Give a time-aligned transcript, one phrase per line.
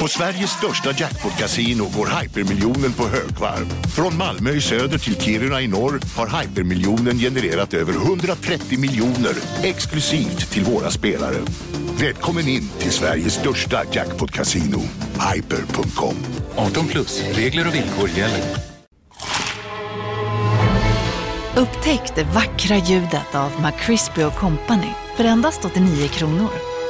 [0.00, 3.66] På Sveriges största jackpot-kasino går hypermiljonen på högvarv.
[3.96, 10.50] Från Malmö i söder till Kiruna i norr har hypermiljonen genererat över 130 miljoner exklusivt
[10.50, 11.36] till våra spelare.
[12.00, 14.80] Välkommen in till Sveriges största jackpot-kasino,
[15.34, 16.16] hyper.com.
[16.56, 18.44] 18 plus, regler och villkor gäller.
[21.56, 26.69] Upptäck det vackra ljudet av McCrispy Company för endast 89 kronor.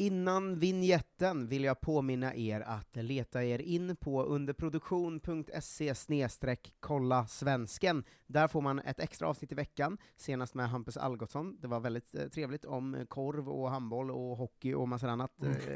[0.00, 5.94] Innan vignetten vill jag påminna er att leta er in på underproduktion.se
[6.80, 8.04] kolla svensken.
[8.26, 11.56] Där får man ett extra avsnitt i veckan, senast med Hampus Algotsson.
[11.60, 15.42] Det var väldigt eh, trevligt om korv och handboll och hockey och massa annat.
[15.42, 15.52] Mm.
[15.52, 15.74] Eh,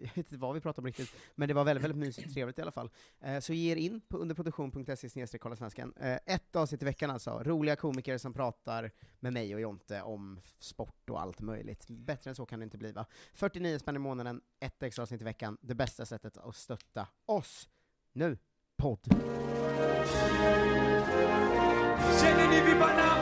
[0.00, 2.58] jag vet inte vad vi pratade om riktigt, men det var väldigt, väldigt mysigt trevligt
[2.58, 2.90] i alla fall.
[3.20, 5.92] Eh, så ge er in på underproduktion.se kolla svensken.
[6.00, 8.90] Eh, ett avsnitt i veckan alltså, roliga komiker som pratar
[9.22, 11.86] med mig och Jonte om sport och allt möjligt.
[11.88, 13.06] Bättre än så kan det inte bli va?
[13.34, 17.68] 49 spänn i månaden, ett extra avsnitt i veckan, det bästa sättet att stötta oss.
[18.12, 18.38] Nu,
[18.76, 19.00] podd!
[22.20, 23.16] Känner ni vibbarna?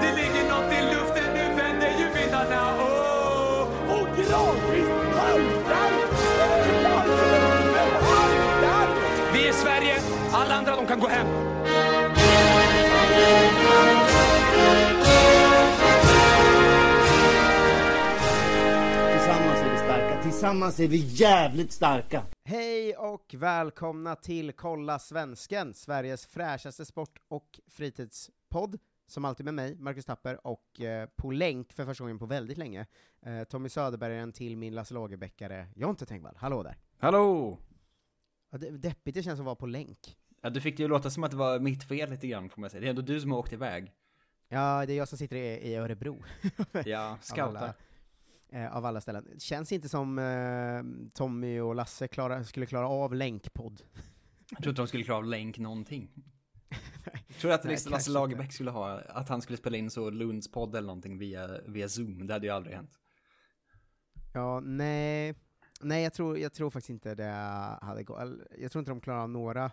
[0.00, 2.76] Det ligger något i luften, nu vänder ju vindarna.
[2.76, 4.00] Oh!
[4.00, 5.92] Och gradvis haltar
[9.32, 10.00] Vi är Sverige,
[10.32, 11.26] alla andra de kan gå hem.
[20.42, 22.22] Tillsammans är vi jävligt starka.
[22.44, 28.78] Hej och välkomna till Kolla Svensken, Sveriges fräschaste sport och fritidspodd.
[29.06, 32.58] Som alltid med mig, Marcus Tapper, och eh, på länk för första gången på väldigt
[32.58, 32.86] länge,
[33.26, 36.34] eh, Tommy Söderbergen till min Lasse Lagerbäckare, Jonte Tengvall.
[36.36, 36.76] Hallå där!
[36.98, 37.58] Hallå!
[38.50, 40.16] Ja, det, deppigt det känns att vara på länk.
[40.40, 42.60] Ja, du fick det ju låta som att det var mitt fel lite grann får
[42.60, 42.80] man säga.
[42.80, 43.92] Det är ändå du som har åkt iväg.
[44.48, 46.22] Ja, det är jag som sitter i, i Örebro.
[46.84, 47.74] Ja, scoutar.
[48.52, 49.26] Eh, av alla ställen.
[49.34, 53.82] Det känns inte som eh, Tommy och Lasse klara, skulle klara av länkpodd.
[54.50, 56.10] Jag tror inte de skulle klara av länk någonting.
[57.28, 60.50] Jag tror att Nej, Lasse Lagerbäck skulle ha, att han skulle spela in så Lunds
[60.50, 62.26] podd eller någonting via, via zoom.
[62.26, 62.98] Det hade ju aldrig hänt.
[64.34, 65.34] Ja, nej.
[65.80, 67.32] Nej, jag tror, jag tror faktiskt inte det
[67.82, 68.18] hade gått.
[68.58, 69.64] Jag tror inte de klarar av några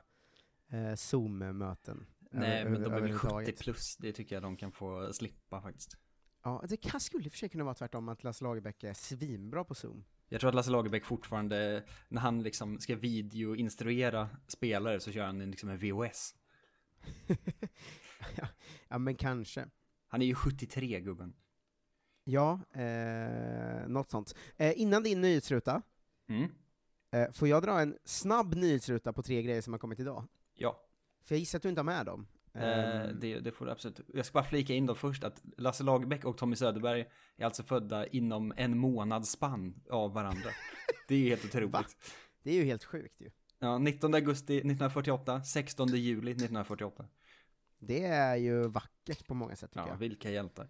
[0.70, 2.06] eh, Zoom-möten.
[2.32, 3.50] Nej, över- men de är väl överhuvudtaget.
[3.50, 3.98] 70 plus.
[3.98, 5.98] Det tycker jag de kan få slippa faktiskt.
[6.44, 8.94] Ja, det kan, skulle i och för sig kunna vara tvärtom, att Lasse Lagerbäck är
[8.94, 10.04] svinbra på Zoom.
[10.30, 15.52] Jag tror att Lasse Lagerbäck fortfarande, när han liksom ska videoinstruera spelare så kör han
[15.52, 16.36] liksom en VOS.
[18.38, 18.48] ja,
[18.88, 19.66] ja, men kanske.
[20.08, 21.34] Han är ju 73 gubben.
[22.24, 24.36] Ja, eh, något sånt.
[24.58, 25.82] Eh, innan din nyhetsruta,
[26.28, 26.52] Mm.
[27.12, 30.26] eh, får jag dra en snabb nyhetsruta på tre grejer som har kommit idag?
[30.54, 30.80] Ja.
[31.24, 32.28] För jag gissar att du inte har med dem.
[32.54, 34.00] Eh, Ehm, det, det får du absolut.
[34.14, 37.06] Jag ska bara flika in då först att Lasse Lagerbäck och Tommy Söderberg
[37.38, 40.50] är alltså födda inom en månads spann av varandra.
[41.08, 41.72] det är helt otroligt.
[41.74, 41.86] Va?
[42.44, 43.30] Det är ju helt sjukt ju.
[43.60, 47.06] Ja, 19 augusti 1948, 16 juli 1948.
[47.80, 49.98] Det är ju vackert på många sätt tycker Ja, jag.
[49.98, 50.70] vilka hjältar.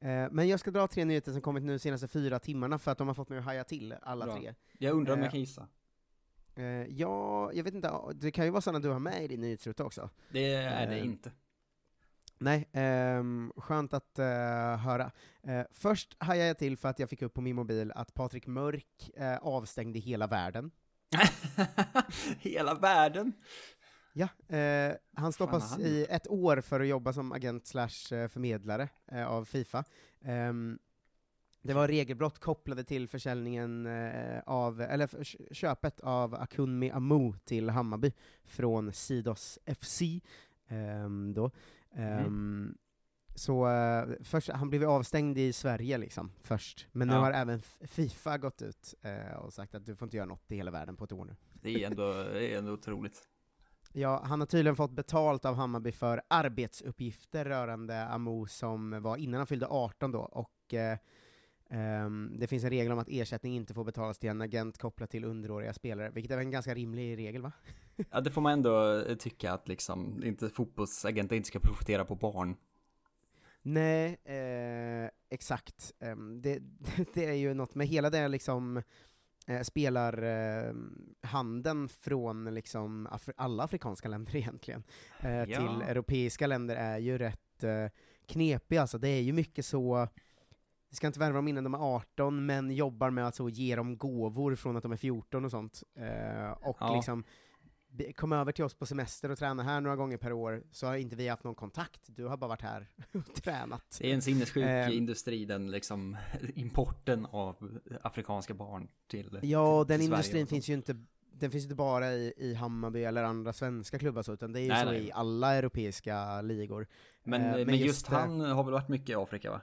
[0.00, 2.90] Eh, men jag ska dra tre nyheter som kommit nu de senaste fyra timmarna för
[2.90, 4.36] att de har fått mig att haja till, alla Bra.
[4.36, 4.54] tre.
[4.78, 5.68] Jag undrar om Eh, jag kan gissa.
[6.56, 9.40] Eh, ja, jag vet inte, det kan ju vara sådana du har med i din
[9.40, 10.10] nyhetsruta också.
[10.30, 11.32] Det är det eh, inte.
[12.38, 14.26] Nej, ehm, skönt att eh,
[14.76, 15.10] höra.
[15.70, 19.10] Först hajade jag till för att jag fick upp på min mobil att Patrik Mörk
[19.40, 20.70] avstängde hela världen.
[22.38, 23.32] Hela världen?
[24.12, 24.28] Ja,
[25.16, 28.88] han stoppas han i ett år för att jobba som agent slash förmedlare
[29.26, 29.84] av Fifa.
[30.24, 30.78] Ehm,
[31.64, 38.12] det var regelbrott kopplade till försäljningen eh, av, eller köpet av Akunmi Amu till Hammarby
[38.44, 40.02] från Sidos FC.
[40.68, 41.50] ehm, då.
[41.94, 42.74] Ehm,
[43.36, 47.20] Så eh, först, han blev avstängd i Sverige liksom, först, men nu Ja.
[47.20, 50.56] har även Fifa gått ut eh, och sagt att du får inte göra något i
[50.56, 51.36] hela världen på ett år nu.
[51.52, 53.28] Det är ändå, det är ändå otroligt.
[53.92, 59.38] Ja, han har tydligen fått betalt av Hammarby för arbetsuppgifter rörande Amo som var innan
[59.38, 60.98] han fyllde 18 då, och eh,
[61.74, 65.10] ehm, det finns en regel om att ersättning inte får betalas till en agent kopplat
[65.10, 67.52] till underåriga spelare, vilket är en ganska rimlig regel va?
[68.10, 72.14] Ja, det får man ändå eh, tycka att liksom, inte fotbollsagenter inte ska profitera på
[72.14, 72.56] barn.
[73.62, 75.92] Nej, eh, exakt.
[76.00, 76.58] Ehm, det,
[77.14, 78.82] det är ju något med hela det liksom
[79.46, 80.74] eh, spelar eh,
[82.00, 84.82] från liksom Afri alla afrikanska länder egentligen,
[85.20, 85.44] eh, Ja.
[85.44, 87.86] till europeiska länder är ju rätt eh,
[88.26, 88.98] knepig alltså.
[88.98, 90.08] Det är ju mycket så,
[90.94, 93.76] vi ska inte värva dem innan de är 18, men jobbar med att så ge
[93.76, 95.82] dem gåvor från att de är 14 och sånt.
[95.96, 96.94] Eh, och Ja.
[96.96, 97.24] liksom,
[98.16, 100.94] kom över till oss på semester och träna här några gånger per år, så har
[100.96, 103.98] inte vi haft någon kontakt, du har bara varit här och tränat.
[104.00, 106.16] Det är en sinnessjuk Eh, industri, den liksom
[106.54, 111.64] importen av afrikanska barn till Ja, till, den Sverige industrin finns ju inte den finns
[111.64, 114.84] inte bara i, i Hammarby eller andra svenska klubbar så, utan det är ju Nej,
[114.84, 115.06] så nej.
[115.06, 116.86] i alla europeiska ligor.
[117.24, 119.60] Men, Eh, men, just, det- han har väl varit mycket i Afrika va?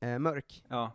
[0.00, 0.64] Eh, mörk?
[0.68, 0.92] Ja.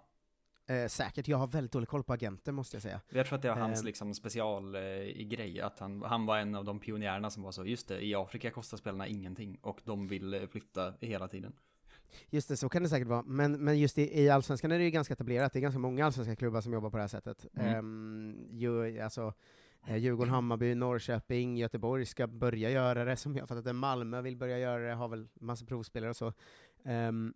[0.68, 3.02] Eh, säkert, jag har väldigt dålig koll på agenter måste jag säga.
[3.10, 4.82] Jag tror att det var hans Eh, liksom special eh,
[5.26, 8.16] grej, att han, han var en av de pionjärerna som var så, just det, i
[8.16, 11.54] Afrika kostar spelarna ingenting och de vill eh, flytta hela tiden.
[12.30, 13.24] Just det, så kan det säkert vara.
[13.24, 16.06] Men, men just i, i Allsvenskan är det ju ganska etablerat, det är ganska många
[16.06, 17.46] allsvenska klubbar som jobbar på det här sättet.
[17.54, 17.76] Mm.
[17.76, 19.34] Ehm, ju, alltså,
[19.88, 23.74] eh, Djurgården, Hammarby, Norrköping, Göteborg ska börja göra det, som jag fattat det.
[23.74, 26.34] Malmö vill börja göra det, har väl massa provspelare och så.
[26.86, 27.34] Ehm,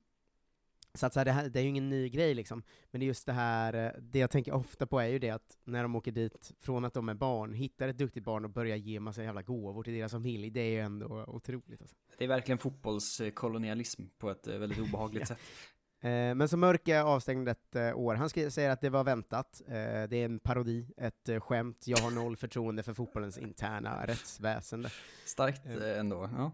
[0.96, 3.06] så att så här, det, här, det är ju ingen ny grej liksom, men det
[3.06, 5.84] är just det här, eh, det jag tänker ofta på är ju det att när
[5.84, 9.00] de åker dit, från att de är barn, hittar ett duktigt barn och börjar ge
[9.00, 11.96] massa jävla gåvor till deras familj, det är ju ändå otroligt alltså.
[12.18, 15.38] Det är verkligen fotbollskolonialism på ett eh, väldigt obehagligt sätt.
[16.02, 18.16] Eh, men så Mörk är avstängd ett eh, år.
[18.16, 19.62] Han säger att det var väntat.
[19.68, 21.88] Eh, det är en parodi, ett eh, skämt.
[21.88, 24.90] Jag har noll förtroende för fotbollens interna rättsväsende.
[25.26, 26.52] Starkt eh, ändå, ja.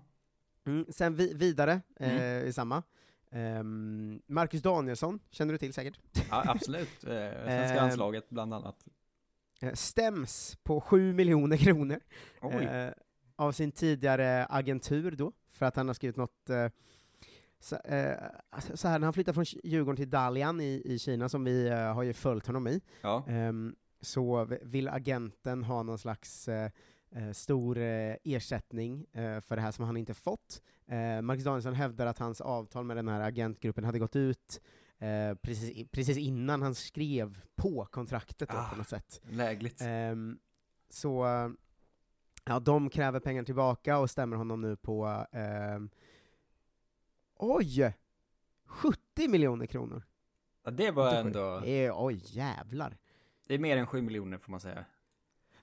[0.65, 2.47] Mm, sen vi- vidare eh, Mm.
[2.47, 2.83] i samma.
[3.31, 5.99] Ehm, Marcus Danielsson, känner du till säkert?
[6.29, 7.03] ja absolut.
[7.03, 8.85] Eh, svenska Eh, landslaget bland annat.
[9.61, 11.99] Eh, stäms på 7 miljoner kronor
[12.41, 12.91] eh,
[13.35, 16.67] av sin tidigare agentur då, för att han har skrivit något eh,
[17.59, 18.17] så, eh,
[18.73, 21.93] så här, när han flyttade från Djurgården till Dalian i, i Kina, som vi eh,
[21.93, 23.25] har ju följt honom i, Ja.
[23.27, 26.71] ehm, så vill agenten ha någon slags eh, eh,
[27.33, 30.61] stor eh, ersättning eh, för det här som han inte fått.
[30.87, 34.61] Eh, Marcus Danielsson hävdar att hans avtal med den här agentgruppen hade gått ut
[34.99, 38.69] eh, precis, precis innan han skrev på kontraktet då, Ah.
[38.69, 39.21] på något sätt.
[39.29, 39.81] Lägligt.
[39.81, 40.39] Ehm,
[40.89, 41.49] så, eh,
[42.45, 45.89] ja, de kräver pengar tillbaka och stämmer honom nu på, ehm,
[47.35, 47.93] oj!
[48.65, 50.03] 70 miljoner kronor!
[50.63, 52.97] Ja, det var ändå, Det är, oj, jävlar!
[53.47, 54.85] det är mer än 7 miljoner får man säga.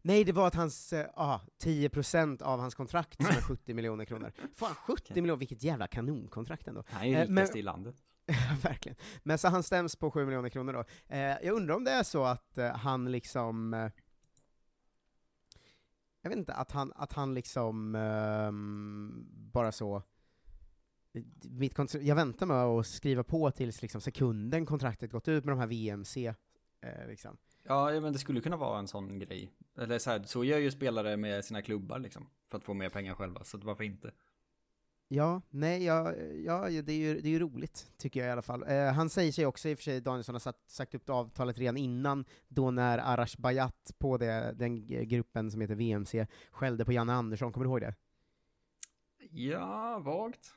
[0.09, 4.05] Nej, det var att hans, eh, ah, 10% av hans kontrakt som är 70 miljoner
[4.05, 4.33] kronor.
[4.55, 6.85] Fan, 70 miljoner, vilket jävla kanonkontrakt ändå.
[6.87, 7.97] Han är ju Eh, rikast men- i landet.
[8.63, 8.97] Verkligen.
[9.23, 10.85] Men så han stäms på 7 miljoner kronor då.
[11.09, 13.75] Eh, jag undrar om det är så att eh, han liksom...
[13.75, 13.91] Eh,
[16.23, 20.03] jag vet inte, att han, att han liksom ehm, bara så...
[21.43, 25.53] Mitt kontra- jag väntar med att skriva på tills liksom sekunden kontraktet gått ut med
[25.57, 25.67] de här
[25.97, 26.35] VMC.
[26.81, 27.37] Eh, liksom.
[27.63, 29.53] Ja, men det skulle kunna vara en sån grej.
[29.77, 32.29] Eller så här, så gör ju spelare med sina klubbar liksom.
[32.51, 34.13] För att få mer pengar själva, så varför inte?
[35.11, 36.15] Ja, nej, ja,
[36.45, 38.65] ja, det, är ju, det är ju roligt, tycker jag i alla fall.
[38.69, 41.59] Eh, han säger sig också, i och för sig, Danielsson har satt, sagt upp avtalet
[41.59, 46.93] redan innan, då när Arash Bayat på det, den gruppen som heter VMC skällde på
[46.93, 47.95] Janne Andersson, kommer du ihåg det?
[49.31, 50.55] Ja, vagt.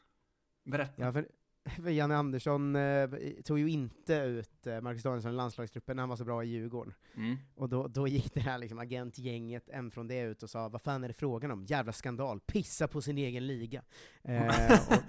[0.63, 1.01] Berätta.
[1.01, 1.27] Ja, för
[1.87, 3.09] Janne Andersson eh,
[3.43, 6.47] tog ju inte ut eh, Marcus Danielsson i landslagstruppen när han var så bra i
[6.47, 6.93] Djurgården.
[7.15, 7.37] Mm.
[7.55, 10.81] Och då, då gick det här liksom, agentgänget, en från det ut och sa vad
[10.81, 11.65] fan är det frågan om?
[11.65, 13.83] Jävla skandal, pissa på sin egen liga.
[14.23, 15.03] Eh, och,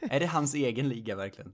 [0.10, 1.52] Är det hans egen liga verkligen?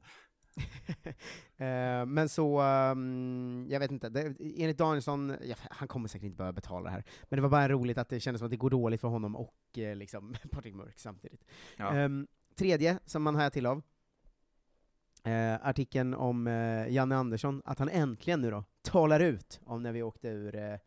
[1.56, 6.37] Eh, men så, ehm, jag vet inte, det, enligt Danielsson, ja, han kommer säkert inte
[6.37, 8.56] behöva betala det här, men det var bara roligt att det kändes som att det
[8.56, 11.44] går dåligt för honom och eh, liksom Patrik Mörk samtidigt.
[11.76, 11.96] Ja.
[11.96, 13.82] Ehm, tredje, som man hajar till av,
[15.23, 19.93] eh, artikeln om eh, Janne Andersson, att han äntligen nu då talar ut om när
[19.93, 20.79] vi åkte ur eh,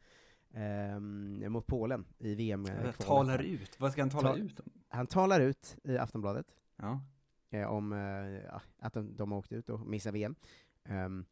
[0.53, 2.65] ehm, mot Polen i VM.
[2.65, 2.97] kvalet.
[2.97, 3.79] Talar ut?
[3.79, 4.69] Vad ska han tala Ta- ut om?
[4.89, 7.01] Han talar ut i Aftonbladet, Ja.
[7.49, 10.35] eh, om eh, att de, de har åkt ut och missat VM.
[10.83, 11.25] Ehm,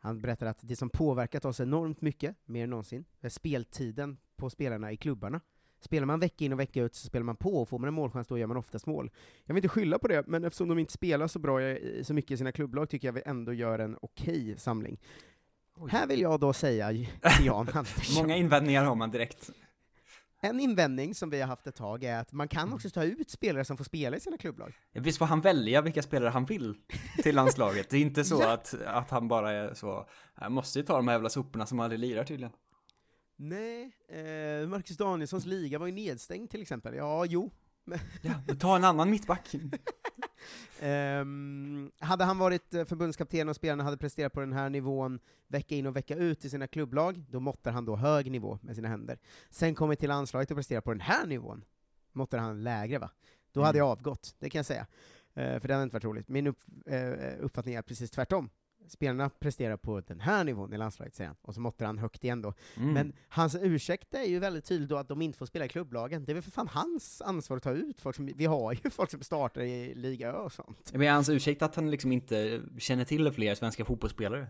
[0.00, 4.50] han berättar att det som påverkat oss enormt mycket, mer än någonsin, är speltiden på
[4.50, 5.40] spelarna i klubbarna.
[5.80, 7.94] Spelar man vecka in och vecka ut så spelar man på, och får man en
[7.94, 9.10] målchans då gör man oftast mål.
[9.44, 11.58] Jag vill inte skylla på det, men eftersom de inte spelar så bra
[12.02, 14.98] så mycket i sina klubblag tycker jag vi ändå gör en okej samling.
[15.90, 16.92] Här vill jag då säga
[17.42, 19.50] Jan Andersson, Många invändningar har man direkt.
[20.40, 23.30] en invändning som vi har haft ett tag är att man kan också ta ut
[23.30, 24.74] spelare som får spela i sina klubblag.
[24.92, 26.74] Visst får han välja vilka spelare han vill
[27.22, 27.90] till landslaget?
[27.90, 28.52] Det är inte så Ja.
[28.52, 30.08] att, att han bara är så,
[30.40, 32.52] jag måste ju ta de här jävla soporna som aldrig lirar tydligen.
[33.40, 36.94] Nej, eh, Marcus Danielssons liga var ju nedstängd till exempel.
[36.94, 37.50] Ja, jo.
[38.22, 39.54] Ja, ta en annan mittback.
[40.80, 45.74] Ehm, hade han varit eh, förbundskapten och spelarna hade presterat på den här nivån vecka
[45.74, 48.88] in och vecka ut i sina klubblag, då måttar han då hög nivå med sina
[48.88, 49.18] händer.
[49.50, 51.64] Sen kommer till landslaget och presterar på den här nivån,
[52.12, 53.10] måttar han lägre va?
[53.52, 53.86] Då hade Mm.
[53.88, 54.86] jag avgått, det kan jag säga.
[55.34, 56.28] Eh, för det hade inte varit roligt.
[56.28, 58.50] Min upp, eh, uppfattning är precis tvärtom.
[58.88, 62.24] Spelarna presterar på den här nivån i landslaget, säger han, och så måttar han högt
[62.24, 62.54] igen då.
[62.76, 62.92] Mm.
[62.92, 66.24] Men hans ursäkt är ju väldigt tydlig då att de inte får spela i klubblagen.
[66.24, 68.90] Det är väl för fan hans ansvar att ta ut folk som, vi har ju
[68.90, 70.92] folk som startar i Liga Ö och sånt.
[70.92, 74.46] Men är hans ursäkt att han liksom inte känner till fler svenska fotbollsspelare?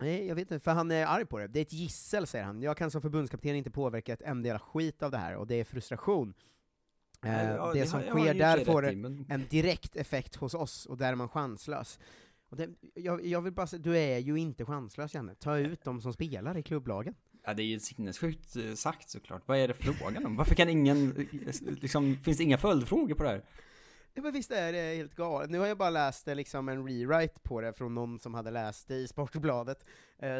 [0.00, 1.46] Nej, jag vet inte, för han är arg på det.
[1.48, 2.62] Det är ett gissel, säger han.
[2.62, 5.54] Jag kan som förbundskapten inte påverka ett enda jävla skit av det här, och det
[5.54, 6.34] är frustration.
[7.24, 10.54] Eh, Ja, det, det som har- sker där får det men- en direkt effekt hos
[10.54, 11.98] oss, och där är man chanslös.
[12.56, 15.34] Det, jag, jag vill bara säga, du är ju inte chanslös Janne.
[15.34, 17.14] Ta ut de som spelar i klubblagen.
[17.44, 19.42] Ja, det är ju sinnessjukt eh, sagt såklart.
[19.46, 20.36] Vad är det frågan om?
[20.36, 23.44] Varför kan ingen, eh, liksom, finns det inga följdfrågor på det här?
[24.14, 25.50] Ja, men visst är det helt galet.
[25.50, 28.50] Nu har jag bara läst eh, liksom en rewrite på det från någon som hade
[28.50, 29.84] läst det i Sportbladet,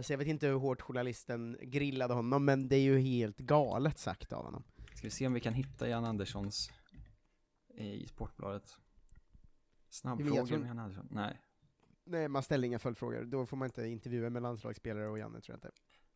[0.02, 3.98] så jag vet inte hur hårt journalisten grillade honom, men det är ju helt galet
[3.98, 4.64] sagt av honom.
[4.94, 6.70] Ska vi se om vi kan hitta Jan Anderssons
[7.74, 8.76] i Sportbladet.
[9.88, 11.08] Snabbfrågor med Jan Andersson?
[11.10, 11.40] Nej.
[12.06, 15.52] Nej, man ställer inga följdfrågor, då får man inte intervjua med landslagsspelare och Janne, tror
[15.52, 15.70] jag inte.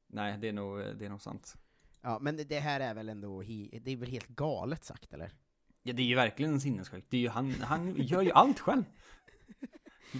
[0.06, 1.56] Nej, det är nog, det är nog sant.
[2.00, 5.32] Ja, men det- här är väl ändå, det är väl helt galet sagt, eller?
[5.82, 7.06] Ja, det är ju verkligen sinnessjukt.
[7.11, 8.85] Det är ju, han, han gör ju allt själv.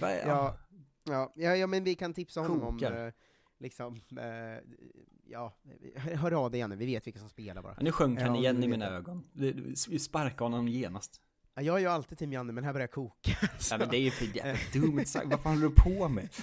[0.01, 0.57] Ja,
[1.03, 2.91] ja, ja, ja men vi kan tipsa honom Kokar.
[2.91, 3.13] om, eh,
[3.57, 4.73] liksom, eh,
[5.25, 5.53] ja,
[5.95, 7.73] hör av dig Janne, vi vet vilka som spelar bara.
[7.77, 9.23] Ja, Nu sjönk han igen i mina ögon.
[9.99, 11.21] Sparkade honom genast.
[11.55, 13.31] Ja, Jag är ju alltid team Janne, men här börjar jag koka.
[13.71, 14.35] Ja, men det är ju för Eh.
[14.35, 15.25] jävla dumt sagt.
[15.27, 16.29] Vad fan håller du på med?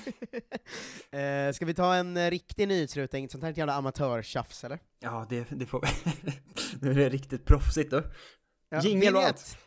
[1.11, 4.79] Eh, ska vi ta en eh, riktig nyhetsruta, inget sånt här jävla amatörtjafs eller?
[5.00, 5.81] Ja, det, det får
[6.81, 8.03] Nu är det riktigt proffsigt då.
[8.71, 9.59] Ja, Jingel och allt.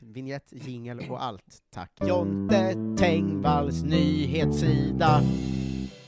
[0.00, 1.90] Vignett, jingel och allt, tack.
[2.00, 5.22] Jonte Tengvalls nyhetssida.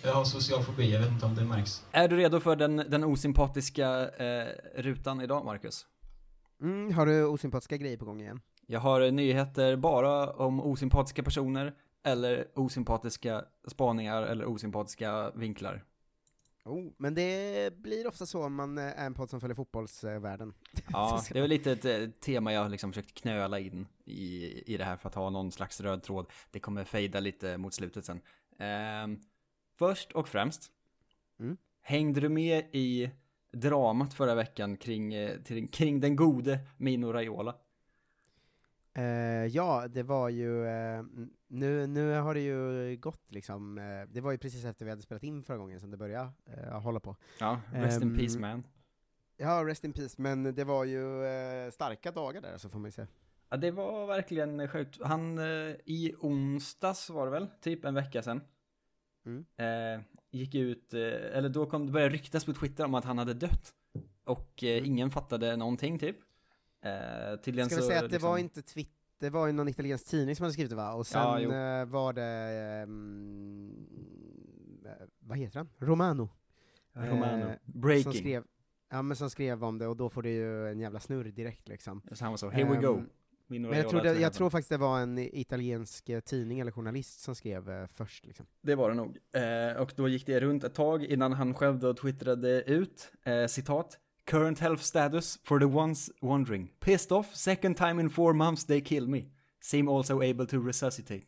[0.03, 1.83] Jag har social fobi, jag vet inte om det märks.
[1.93, 5.87] Är du redo för den, den osympatiska eh, rutan idag, Marcus?
[6.61, 8.41] Mm, har du osympatiska grejer på gång igen?
[8.67, 15.85] Jag har nyheter bara om osympatiska personer, eller osympatiska spaningar, eller osympatiska vinklar.
[16.65, 20.55] Oh, men det blir ofta så om man eh, är en podd som följer fotbollsvärlden.
[20.93, 24.63] Ja, det är väl lite ett eh, tema jag har liksom försökt knöla in i,
[24.75, 26.27] i det här för att ha någon slags röd tråd.
[26.51, 28.21] Det kommer fejda lite mot slutet sen.
[28.59, 29.21] Ehm,
[29.79, 30.73] först och främst,
[31.41, 31.57] Mm.
[31.81, 33.11] hängde du med i
[33.53, 37.55] dramat förra veckan kring, eh, till, kring den gode Mino Raiola?
[38.95, 39.05] Eh,
[39.47, 44.33] ja, det var ju, n- nu, nu har det ju gått liksom, eh, det var
[44.33, 46.31] ju precis efter vi hade spelat in förra gången som det började
[46.83, 47.17] hålla på.
[47.41, 48.67] Ja, rest in Ehm, peace man.
[49.37, 51.01] Ja, rest in peace, men det var ju
[51.73, 53.07] starka dagar där, så får man ju säga.
[53.49, 54.99] Ja, det var verkligen sjukt.
[55.03, 55.39] Han,
[55.85, 58.41] i onsdags var det väl, typ en vecka sedan.
[59.27, 59.45] Mm.
[60.31, 61.01] Gick ut, eh,
[61.37, 63.75] eller då kom det började ryktas på Twitter om att han hade dött.
[64.25, 66.17] Och eh, ingen fattade någonting typ.
[66.85, 69.69] Eh, Ska vi så, säga att det liksom- var inte Twitter, det var ju någon
[69.69, 70.93] italiensk tidning som hade skrivit det va?
[70.93, 73.87] Och sen Ja, eh, var det, ehm,
[74.85, 75.69] eh, vad heter han?
[75.79, 76.29] Romano.
[76.93, 77.45] Romano.
[77.45, 78.03] Eh, Breaking.
[78.03, 78.45] Som skrev,
[78.91, 81.69] ja men som skrev om det, och då får det ju en jävla snurr direkt
[81.69, 82.03] liksom.
[82.13, 83.03] Så han var så, here we go.
[83.49, 87.21] Men jag, tror det, jag tror faktiskt det var en italiensk eh, tidning eller journalist
[87.21, 88.47] som skrev eh, först liksom.
[88.63, 89.19] Det var det nog.
[89.33, 93.47] Eh, och då gick det runt ett tag innan han själv då twittrade ut, eh,
[93.47, 96.71] citat, Current health status for the ones wondering.
[96.81, 99.25] Pissed off, second time in four months they kill me.
[99.61, 101.27] Seem also able to resuscitate.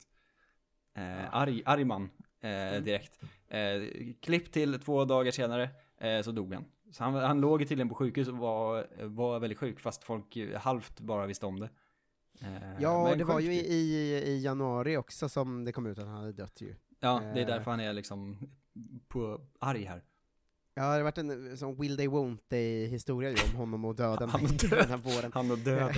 [0.96, 2.10] Eh, arg, arg man,
[2.40, 3.20] eh, direkt.
[3.48, 3.82] Eh,
[4.20, 6.64] klipp till två dagar senare, eh, så dog han.
[6.92, 10.60] Så han, han låg tydligen på sjukhus och var, var väldigt sjuk, fast folk eh,
[10.60, 11.70] halvt bara visste om det.
[12.40, 12.48] Eh,
[12.80, 16.16] Ja, men det var ju i, i januari också som det kom ut att han
[16.16, 16.74] hade dött ju.
[17.00, 18.38] Ja, det är Eh, därför han är liksom
[19.08, 20.04] på arg här.
[20.74, 23.94] Ja, det har varit en sån will they won't they historia ju om honom och
[23.94, 25.30] döden Han och den här våren.
[25.34, 25.94] Han och döden.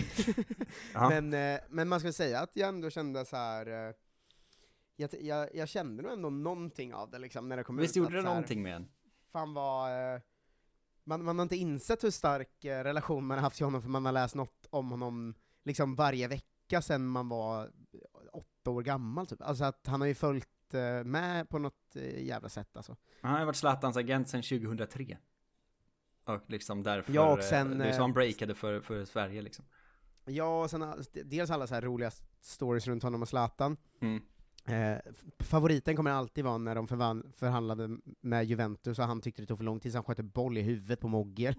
[0.95, 3.95] Men, eh, men man ska säga att jag ändå kände så här.
[4.97, 7.97] jag, jag, jag kände nog ändå någonting av det liksom när det kom Visst ut.
[7.97, 8.89] gjorde att det här, någonting med en?
[9.33, 10.21] Fan eh,
[11.05, 14.05] Man, man har inte insett hur stark relation man har haft till honom för man
[14.05, 15.35] har läst något om honom
[15.65, 17.71] liksom varje vecka sedan man var
[18.33, 19.43] åtta år gammal typ.
[19.43, 22.97] Alltså att han har ju följt eh, med på något eh, jävla sätt alltså.
[23.21, 25.19] Han har ju varit Zlatans agent sedan 2003.
[26.25, 29.05] Och liksom därför, Ja, och eh, sen, det är så eh, han breakade för, för
[29.05, 29.65] Sverige liksom.
[30.25, 33.77] Ja, och sen dels alla så här roliga stories runt honom och Zlatan.
[34.01, 34.23] Mm.
[34.65, 34.97] Eh,
[35.39, 39.59] favoriten kommer alltid vara när de förvan- förhandlade med Juventus och han tyckte det tog
[39.59, 41.55] för lång tid, så han sköt en boll i huvudet på Mogge.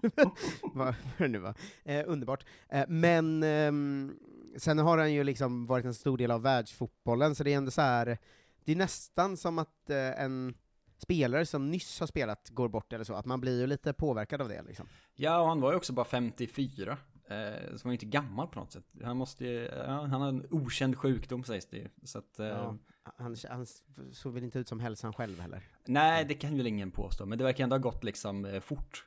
[0.62, 1.54] Vad vad det nu var.
[1.84, 2.44] Eh, underbart.
[2.68, 4.16] Eh, men ehm,
[4.56, 7.70] sen har han ju liksom varit en stor del av världsfotbollen, så det är ändå
[7.70, 8.18] så här.
[8.64, 10.54] det är nästan som att eh, en
[10.98, 14.40] spelare som nyss har spelat går bort eller så, att man blir ju lite påverkad
[14.40, 14.86] av det liksom.
[15.14, 16.92] Ja, och han var ju också bara 54.
[17.28, 18.84] Eh, så han var inte gammal på något sätt.
[19.04, 21.88] Han måste ju, ja, han har en okänd sjukdom sägs det ju.
[22.04, 22.76] Så att, eh, Ja,
[23.16, 23.66] han, han
[24.12, 25.62] såg väl inte ut som hälsan själv heller?
[25.84, 29.04] Nej, det kan väl ingen påstå, men det verkar ändå ha gått liksom eh, fort.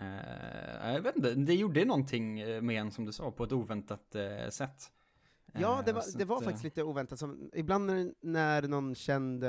[0.00, 3.52] Eh, jag vet inte, det gjorde någonting eh, med en som du sa, på ett
[3.52, 4.92] oväntat eh, sätt.
[5.52, 7.18] Ja, det var, det var faktiskt lite oväntat.
[7.18, 9.44] Som, ibland när, när någon känd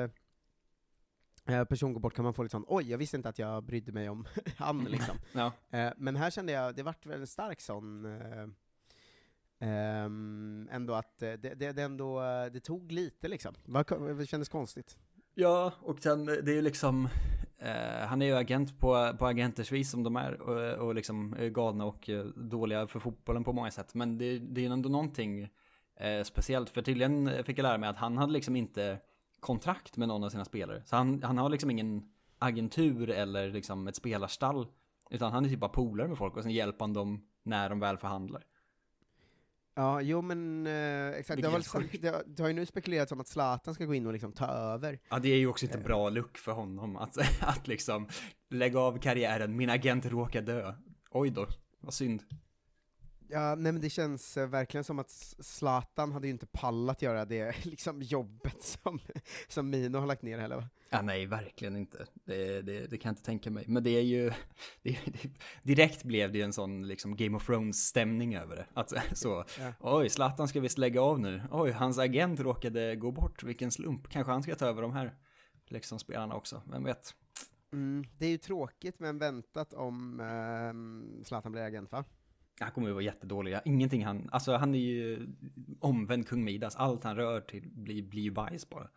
[1.46, 3.92] person går bort kan man få lite sån, oj, jag visste inte att jag brydde
[3.92, 4.26] mig om
[4.58, 5.18] han liksom.
[5.32, 5.52] Ja.
[5.98, 8.06] Men här kände jag, det vart väl en stark sån,
[9.64, 13.54] eh, ändå att eh, det, det, det ändå, eh, det tog lite liksom.
[14.18, 14.98] Det kändes konstigt.
[15.36, 17.10] Ja, och sen eh, det är ju liksom,
[17.58, 21.36] eh, han är ju agent på, på agenters vis som de är och, och liksom
[21.40, 23.94] är galna och dåliga för fotbollen på många sätt.
[23.94, 25.50] Men det, det är ju ändå någonting
[26.00, 29.00] eh, speciellt, för tydligen fick jag lära mig att han hade liksom inte
[29.40, 30.82] kontrakt med någon av sina spelare.
[30.86, 32.04] Så han, han har liksom ingen
[32.40, 34.68] agentur eller liksom ett spelarstall,
[35.10, 37.80] utan han är typ bara polare med folk och sen hjälper han dem när de
[37.80, 38.44] väl förhandlar.
[39.76, 43.20] Ja, jo men eh, exakt, det har, väl, det, det har ju nu spekulerats om
[43.20, 45.00] att Zlatan ska gå in och liksom ta över.
[45.10, 48.08] Ja, det är ju också inte bra look för honom att, att liksom
[48.50, 50.74] lägga av karriären, min agent råkar dö.
[51.12, 51.48] Oj då,
[51.80, 52.24] vad synd.
[53.34, 55.10] Ja, nej men det känns eh, verkligen som att
[55.40, 59.00] Zlatan hade ju inte pallat göra det liksom jobbet som,
[59.48, 60.70] som Mino har lagt ner heller va?
[60.90, 62.06] Ja, nej, verkligen inte.
[62.26, 63.64] Det, det, det kan jag inte tänka mig.
[63.68, 64.32] Men det är ju,
[64.82, 64.98] det,
[65.64, 68.66] direkt blev det ju en sån liksom Game of Thrones-stämning över det.
[68.74, 69.74] Att så, Ja.
[69.80, 71.42] oj, Zlatan ska visst lägga av nu.
[71.52, 74.10] Oj, hans agent råkade gå bort, vilken slump.
[74.10, 75.16] Kanske han ska ta över de här
[75.68, 77.16] liksom spelarna också, vem vet.
[77.72, 82.04] Mm, det är ju tråkigt men väntat om ehm, Zlatan blir agent va?
[82.60, 83.60] Han kommer ju vara jättedålig.
[83.66, 85.28] Ingenting han, alltså han är ju
[85.80, 86.76] omvänd kung Midas.
[86.76, 88.90] Allt han rör till blir, blir ju bajs bara.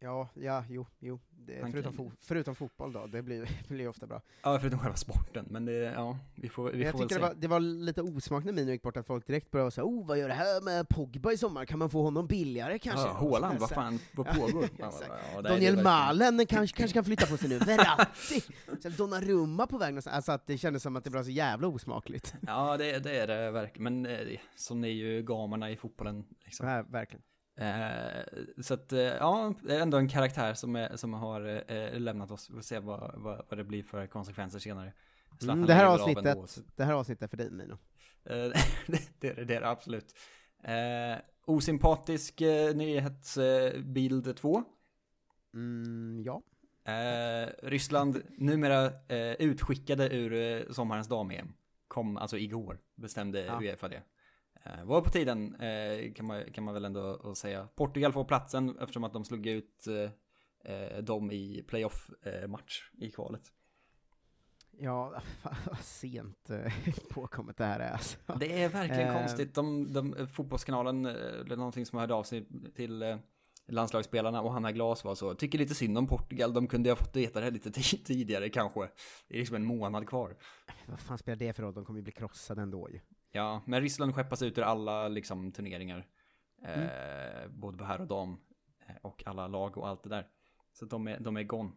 [0.00, 1.20] Ja, ja, jo, jo.
[1.46, 4.22] Det, förutom, fo- förutom fotboll då, det blir, blir ofta bra.
[4.42, 5.46] Ja, förutom själva sporten.
[5.50, 7.14] Men det, ja, vi får, vi jag får väl se.
[7.14, 9.84] det var, det var lite osmak när Mino gick bort, att folk direkt började säga
[9.84, 11.64] oh, vad gör det här med Pogba i sommar?
[11.64, 13.06] Kan man få honom billigare kanske?
[13.06, 14.68] Ja, Haaland, Och vad fan, vad Ja, pågår?
[14.78, 14.92] Ja,
[15.38, 15.82] är Daniel.
[15.82, 18.40] Malen kanske, kanske kan flytta på sig nu, Verratti!
[18.82, 21.68] Sen Donnarumma på väg någonstans, alltså att det kändes som att det var så jävla
[21.68, 22.34] osmakligt.
[22.46, 24.02] Ja, det, det är det verkligen.
[24.02, 26.24] Men eh, sån är ju gamarna i fotbollen.
[26.44, 26.68] Liksom.
[26.68, 27.22] Ja, verkligen.
[27.56, 32.00] Eh, så att, eh, ja, det är ändå en karaktär som, är, som har eh,
[32.00, 32.50] lämnat oss.
[32.50, 34.92] Vi får se vad, vad, vad det blir för konsekvenser senare.
[35.42, 37.78] Mm, det, här avsnittet, det här avsnittet är för dig Mino.
[38.24, 38.60] Eh,
[39.20, 40.14] det, är det, absolut.
[40.62, 44.64] Eh, osympatisk eh, nyhetsbild 2.
[45.54, 46.42] Mm, ja.
[46.92, 51.54] Eh, Ryssland numera eh, utskickade ur eh, sommarens dam-EM.
[51.88, 53.60] Kom alltså igår, bestämde Ja.
[53.60, 54.02] Uefa det.
[54.66, 57.68] Eh, var på tiden eh, kan, man, kan man väl ändå säga.
[57.74, 59.86] Portugal får platsen eftersom att de slog ut
[60.64, 63.52] eh, dem i playoff-match i kvalet.
[64.78, 66.50] Ja, fan, vad sent
[67.10, 68.18] påkommet det här är alltså.
[68.40, 69.54] Det är verkligen Eh, konstigt.
[69.54, 73.18] De, de, fotbollskanalen, eller någonting som hörde av sig till
[73.66, 77.16] landslagsspelarna och Hanna Glas var så, tycker lite synd om Portugal, de kunde ha fått
[77.16, 78.80] veta det här lite ti- tidigare kanske.
[79.28, 80.36] Det är liksom en månad kvar.
[80.86, 81.74] Vad fan spelar det för roll?
[81.74, 83.00] De kommer ju bli krossade ändå ju.
[83.36, 86.06] Ja, men Ryssland skeppas ut ur alla liksom turneringar.
[86.62, 88.36] Eh, både på herr och dam.
[88.86, 90.26] eh, Och alla lag och allt det där.
[90.72, 91.70] Så de är, de är gone.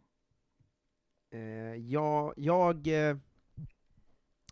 [1.31, 1.39] Eh,
[1.75, 2.87] ja, jag...
[2.87, 3.17] Eh,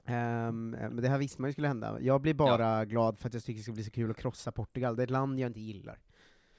[0.05, 2.01] ehm, men det här visste man ju skulle hända.
[2.01, 4.51] Jag blir bara glad för att jag tycker det ska bli så kul att krossa
[4.51, 4.95] Portugal.
[4.95, 5.99] Det är ett land jag inte gillar.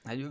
[0.05, 0.31] Nej,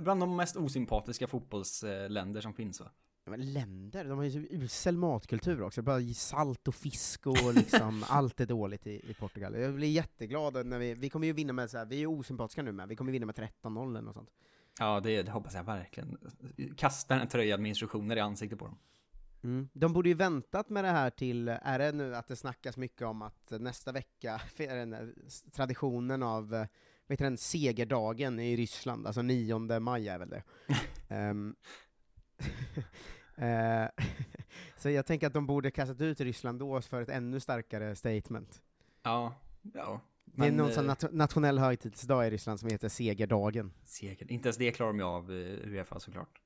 [0.00, 2.90] bland de mest osympatiska fotbollsländer som finns va?
[3.30, 5.82] Men länder, de har ju så usel matkultur också.
[5.82, 9.60] Bara salt och fisk och liksom, allt är dåligt i, i Portugal.
[9.60, 12.06] Jag blir jätteglad när vi, vi kommer ju vinna med så här, vi är ju
[12.06, 14.30] osympatiska nu med, vi kommer vinna med 13-0 eller något sånt.
[14.78, 16.18] Ja, det, det hoppas jag verkligen.
[16.76, 18.78] Kasta en tröja med instruktioner i ansiktet på dem.
[19.42, 19.68] Mm.
[19.72, 23.02] De borde ju väntat med det här till, är det nu att det snackas mycket
[23.02, 25.14] om att nästa vecka, den
[25.52, 26.50] traditionen av,
[27.06, 30.42] vet du den, segerdagen i Ryssland, alltså 9 maj är väl det.
[31.10, 31.34] Eh,
[34.76, 38.62] så jag tänker att de borde kastat ut Ryssland då för ett ännu starkare statement.
[39.02, 39.34] Ja,
[39.74, 40.00] ja.
[40.24, 43.72] det är Men, någon sån eh, nat- nationell högtidsdag i Ryssland som heter segerdagen.
[43.84, 44.30] Säkert.
[44.30, 46.40] Inte ens det klarar de av, eh, Uefa såklart.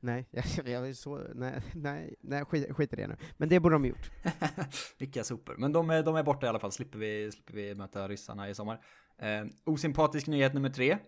[0.00, 3.16] Nej, jag, jag är så, nej, nej, nej skit, skit i det nu.
[3.36, 4.10] Men det borde de gjort.
[4.98, 5.54] Vilka sopor.
[5.58, 8.50] Men de är, de är borta i alla fall, slipper vi, slipper vi möta ryssarna
[8.50, 8.84] i sommar.
[9.18, 10.98] Eh, osympatisk nyhet nummer tre.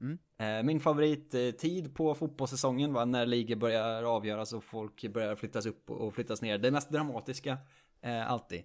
[0.00, 0.18] Mm.
[0.38, 5.66] Eh, min favorittid tid på fotbollssäsongen var när ligor börjar avgöras och folk börjar flyttas
[5.66, 6.58] upp och flyttas ner.
[6.58, 7.58] Det mest dramatiska,
[8.00, 8.62] eh, alltid.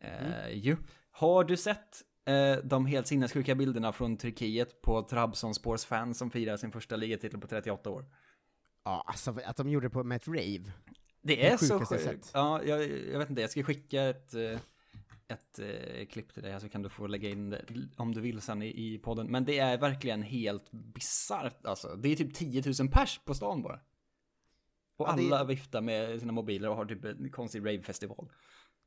[0.00, 0.76] Eh, ju.
[1.10, 6.56] Har du sett eh, de helt sinnessjuka bilderna från Turkiet på Trabzonspors fans som firar
[6.56, 8.04] sin första ligatitel på 38 år.
[8.84, 10.72] Ja, alltså att de gjorde det på med ett rave.
[11.22, 12.30] Det är så sjukaste jag sjukt.
[12.34, 14.58] Ja, jag, jag vet inte, jag ska skicka ett, eh,
[15.28, 17.64] ett eh, klipp till dig så kan du få lägga in det
[17.96, 19.26] om du vill sen i, i podden.
[19.26, 21.96] Men det är verkligen helt bisarrt alltså.
[21.96, 23.80] Det är typ 10 000 pers på stan bara.
[24.96, 28.32] Och Ja, det- alla viftar med sina mobiler och har typ en konstig ravefestival.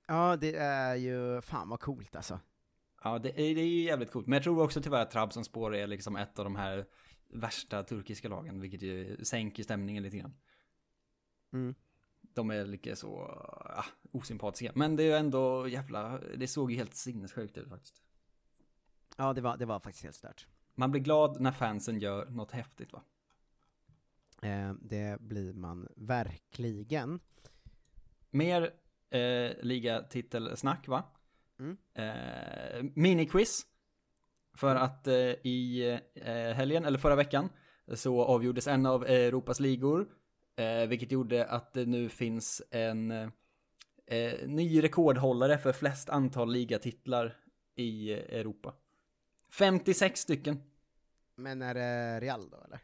[0.08, 2.40] Ja, det är ju, fan vad coolt alltså.
[3.04, 4.28] Ja, det är, det är jävligt coolt.
[4.28, 6.86] Men jag tror också tyvärr att Trabzonspor är liksom ett av de här
[7.34, 10.36] värsta turkiska lagen, vilket ju sänker stämningen lite grann.
[11.54, 11.76] Mm.
[12.40, 14.72] De är lite så ah, osympatiska.
[14.76, 18.02] Men det är ändå jävla, det såg ju helt sinnessjukt ut faktiskt.
[19.18, 20.48] Ja, det var, det var faktiskt helt stört.
[20.76, 23.02] Man blir glad när fansen gör något häftigt va?
[24.42, 27.20] Eh, det blir man verkligen.
[28.30, 28.74] Mer
[29.10, 31.04] eh, ligatitelsnack va?
[31.60, 31.78] Mm.
[31.94, 33.66] Eh, miniquiz.
[34.54, 37.50] För att eh, i eh, helgen, eller förra veckan,
[37.94, 40.08] så avgjordes en av Europas ligor.
[40.60, 47.38] Eh, vilket gjorde att det nu finns en eh, ny rekordhållare för flest antal ligatitlar
[47.76, 48.74] i Europa.
[49.52, 50.62] 56 stycken.
[51.36, 52.80] Men är det Real då eller?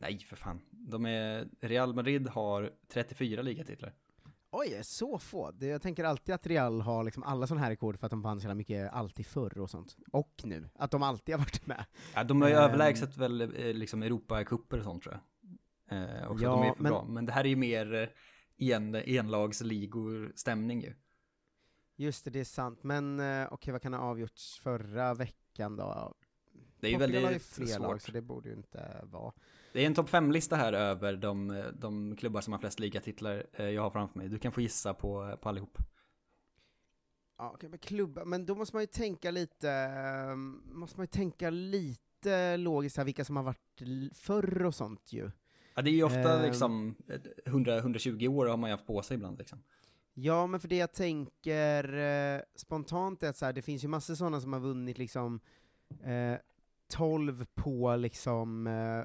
[0.00, 0.60] Nej, för fan.
[0.70, 3.92] De är, Real Madrid har 34 ligatitlar.
[4.50, 5.50] Oj, så få.
[5.50, 8.22] Det, jag tänker alltid att Real har liksom alla sådana här rekord för att de
[8.22, 9.96] vann så jävla mycket alltid förr och sånt.
[10.12, 10.68] Och nu.
[10.74, 11.84] Att de alltid har varit med.
[12.14, 12.62] Ja, de är ju Ehm.
[12.62, 15.20] överlägset väl eh, liksom Europacuper och sånt tror jag.
[15.88, 17.04] Eh, också, Ja, de är för men- bra.
[17.04, 18.08] Men det här är ju mer eh,
[18.70, 20.94] en, enlagsligor stämning ju.
[21.96, 22.82] Just det, det är sant.
[22.82, 26.14] Men eh, okej, vad kan ha avgjorts förra veckan då?
[26.80, 28.02] Det är ju Portugal har ju väldigt fler lag, svårt.
[28.02, 29.32] så det borde ju inte vara.
[29.72, 33.66] Det är en topp 5-lista här över de, de klubbar som har flest ligatitlar eh,
[33.66, 34.28] jag har framför mig.
[34.28, 35.78] Du kan få gissa på, på allihop.
[37.38, 40.36] Ja, okej, men klubbar, men då måste man ju tänka lite, eh,
[40.74, 45.30] måste man ju tänka lite logiskt här, vilka som har varit förr och sånt ju.
[45.78, 46.42] Ja, det är ju ofta Ehm.
[46.46, 47.20] liksom eh,
[47.52, 49.62] 100-120 år har man ju haft på sig ibland liksom.
[50.14, 51.94] Ja, men för det jag tänker
[52.36, 55.40] eh, spontant är att så här, det finns ju massor sådana som har vunnit liksom
[56.04, 56.34] eh,
[56.92, 59.04] 12 på liksom eh,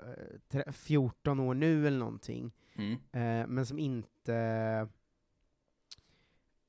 [0.51, 2.91] tre- 14 år nu eller någonting, Mm.
[2.93, 4.87] eh, men som inte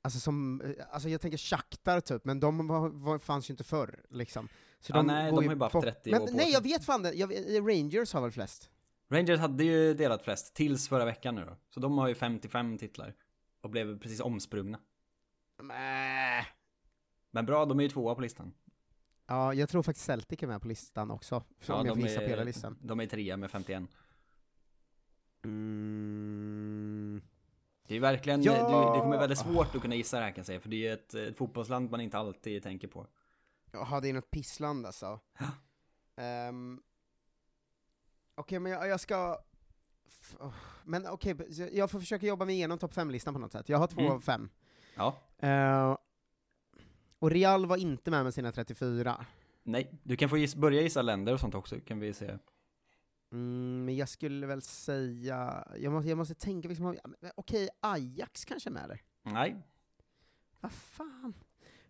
[0.05, 3.65] Alltså som, eh, alltså jag tänker Shakhtar typ, men de var, var, fanns ju inte
[3.65, 4.49] förr liksom.
[4.81, 6.45] Så Ja, nej, går de har ju bara haft bort- 30 men, år på Nej,
[6.45, 6.53] sig.
[6.53, 7.31] jag vet fan det, jag,
[7.69, 8.71] Rangers har väl flest?
[9.13, 11.57] Rangers hade ju delat flest tills förra veckan nu då.
[11.69, 13.15] Så de har ju 55 titlar.
[13.61, 14.79] Och blev precis omsprungna.
[15.63, 16.45] Mäh.
[17.31, 18.53] Men bra, de är ju tvåa på listan.
[19.27, 22.21] Ja, jag tror faktiskt Celtic är med på listan också, om jag de får gissa
[22.21, 22.79] är- på hela listan.
[22.81, 23.83] De är trea med 51.
[25.45, 27.23] Mm.
[27.89, 28.53] Det är verkligen, Ja!
[28.53, 28.59] det,
[28.99, 30.79] det kommer väldigt svårt att kunna gissa det här kan jag säga, för det är
[30.89, 33.07] ju ett, ett fotbollsland man inte alltid tänker på.
[33.73, 35.21] Jaha, det är något pissland alltså.
[36.17, 36.83] Ehm,
[38.35, 39.39] okej, men jag, jag ska...
[40.41, 41.37] oh, Men okej,
[41.73, 43.69] jag får försöka jobba mig igenom topp 5-listan på något sätt.
[43.69, 44.13] Jag har två Mm.
[44.13, 44.49] av fem.
[44.97, 45.17] Ja.
[45.39, 45.97] Eh,
[47.19, 49.27] och Real var inte med med sina 34.
[49.63, 52.39] Nej, du kan få giss, börja gissa länder och sånt också, kan vi se.
[53.33, 55.69] Mm, men jag skulle väl säga...
[55.79, 56.99] Jag måste, jag måste tänka, liksom,
[57.35, 59.01] okej, Ajax kanske är med där?
[59.23, 59.57] Nej,
[60.61, 61.35] Vad fan?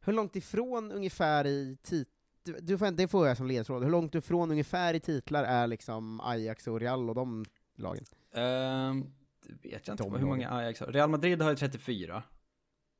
[0.00, 2.08] Hur långt ifrån ungefär i tit...
[2.44, 3.82] Du, du får, det får jag som ledtråd.
[3.84, 7.44] Hur långt ifrån ungefär i titlar är liksom Ajax och Real och de
[7.76, 8.04] lagen?
[8.34, 9.04] ehm,
[9.46, 10.86] det vet jag inte De hur många Ajax har.
[10.86, 12.22] Real Madrid har ju 34.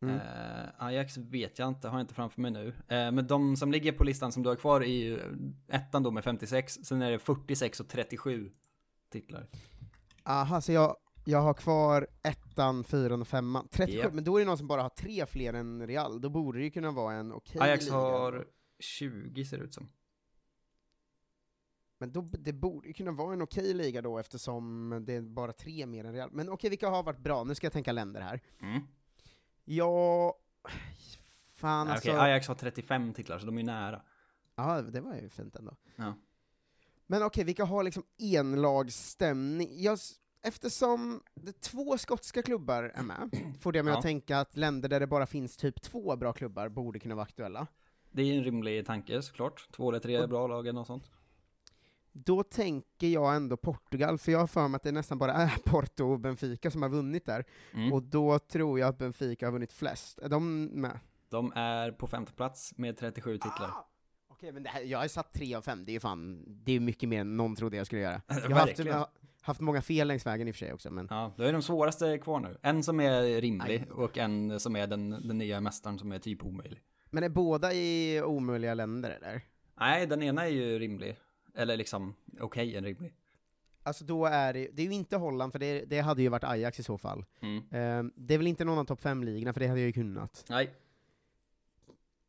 [0.02, 0.14] Mm.
[0.14, 2.68] Eh, Ajax vet jag inte, har jag inte framför mig nu.
[2.68, 5.20] Eh, men de som ligger på listan som du har kvar är ju
[5.68, 8.50] ettan då med 56, sen är det 46 och 37
[9.12, 9.46] titlar.
[10.24, 13.68] Aha, så jag, jag har kvar ettan, fyran och femman.
[13.70, 14.10] 37, Ja.
[14.12, 16.64] men då är det någon som bara har tre fler än Real, då borde det
[16.64, 17.96] ju kunna vara en okej Ajax liga.
[17.96, 18.46] har
[18.82, 19.88] 20 ser det ut som.
[21.98, 25.52] Men då, det borde ju kunna vara en okej liga då eftersom det är bara
[25.52, 26.30] tre mer än Real.
[26.32, 27.44] Men okej, vilka har varit bra?
[27.44, 28.40] Nu ska jag tänka länder här.
[28.60, 28.80] Mm.
[29.64, 30.34] Ja...
[31.54, 32.08] Fan Nej, alltså...
[32.10, 34.02] Okej, Ajax har 35 titlar, så de är ju nära.
[34.56, 35.76] Ja, det var ju fint ändå.
[35.96, 36.14] Ja.
[37.06, 39.68] Men okej, vilka har liksom enlagsstämning?
[39.82, 39.98] Jag,
[40.42, 43.96] eftersom det två skotska klubbar är med, får det mig Ja.
[43.98, 47.24] att tänka att länder där det bara finns typ två bra klubbar borde kunna vara
[47.24, 47.66] aktuella.
[48.12, 49.68] Det är en rimlig tanke såklart.
[49.72, 51.10] Två eller tre bra lag eller något sånt.
[52.12, 55.48] Då tänker jag ändå Portugal, för jag har för mig att det nästan bara är
[55.64, 57.44] Porto och Benfica som har vunnit där.
[57.74, 57.92] Mm.
[57.92, 60.18] Och då tror jag att Benfica har vunnit flest.
[60.18, 61.00] Är de med?
[61.28, 63.68] De är på femte plats med 37 titlar.
[63.68, 63.88] Ah!
[64.28, 66.80] Okej, men här, jag har satt tre av fem, det är ju fan, det är
[66.80, 68.22] mycket mer än någon trodde jag skulle göra.
[68.28, 69.06] Jag har haft, jag har
[69.42, 71.62] haft många fel längs vägen i och för sig också, men Ja, då är de
[71.62, 72.58] svåraste kvar nu.
[72.62, 76.44] En som är rimlig och en som är den, den nya mästaren som är typ
[76.44, 76.82] omöjlig.
[77.14, 79.40] Men är båda i omöjliga länder eller?
[79.80, 81.16] Nej, den ena är ju rimlig.
[81.54, 83.14] Eller liksom, okej, en rimlig.
[83.82, 86.44] Alltså då är det, det är ju inte Holland, för det, det hade ju varit
[86.44, 87.24] Ajax i så fall.
[87.40, 87.62] Mm.
[87.70, 90.44] Ehm, det är väl inte någon av topp 5-ligorna, för det hade jag ju kunnat.
[90.48, 90.74] Nej.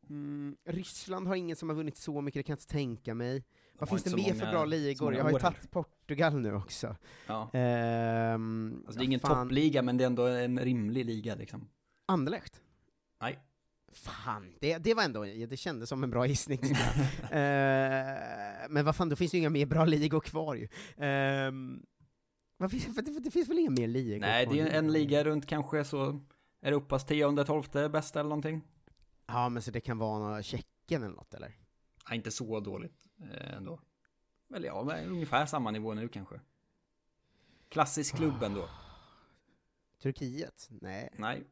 [0.08, 3.44] Mm, Ryssland har ingen som har vunnit så mycket, det kan jag inte tänka mig.
[3.78, 5.14] Vad finns det mer för bra ligor?
[5.14, 6.96] Jag har ju tagit Portugal nu också.
[7.26, 7.50] Ja.
[7.52, 9.46] Ehm, Alltså det är ingen fan.
[9.46, 11.68] toppliga, men det är ändå en rimlig liga liksom.
[12.06, 12.60] Anderlecht?
[13.20, 13.38] Nej.
[13.94, 16.58] Fan, det, det var ändå, det kändes som en bra gissning.
[17.30, 20.68] Ehm, men vad fan, då finns det ju inga mer bra ligor kvar ju.
[22.56, 24.70] Vad finns, för det, det finns väl inga mer ligor Nej, kvar det är nu?
[24.70, 26.20] en liga runt kanske så
[26.62, 28.62] Europas tionde, tolfte bästa eller någonting.
[29.26, 31.56] Ja, men så det kan vara några Tjeckien eller något eller?
[32.08, 33.80] Nej, inte så dåligt eh, ändå.
[34.54, 36.40] Eller ja, men ungefär samma nivå nu kanske.
[37.68, 38.68] Klassisk klubb ändå.
[40.02, 40.68] Turkiet?
[40.70, 41.14] Nej.
[41.18, 41.44] Nej.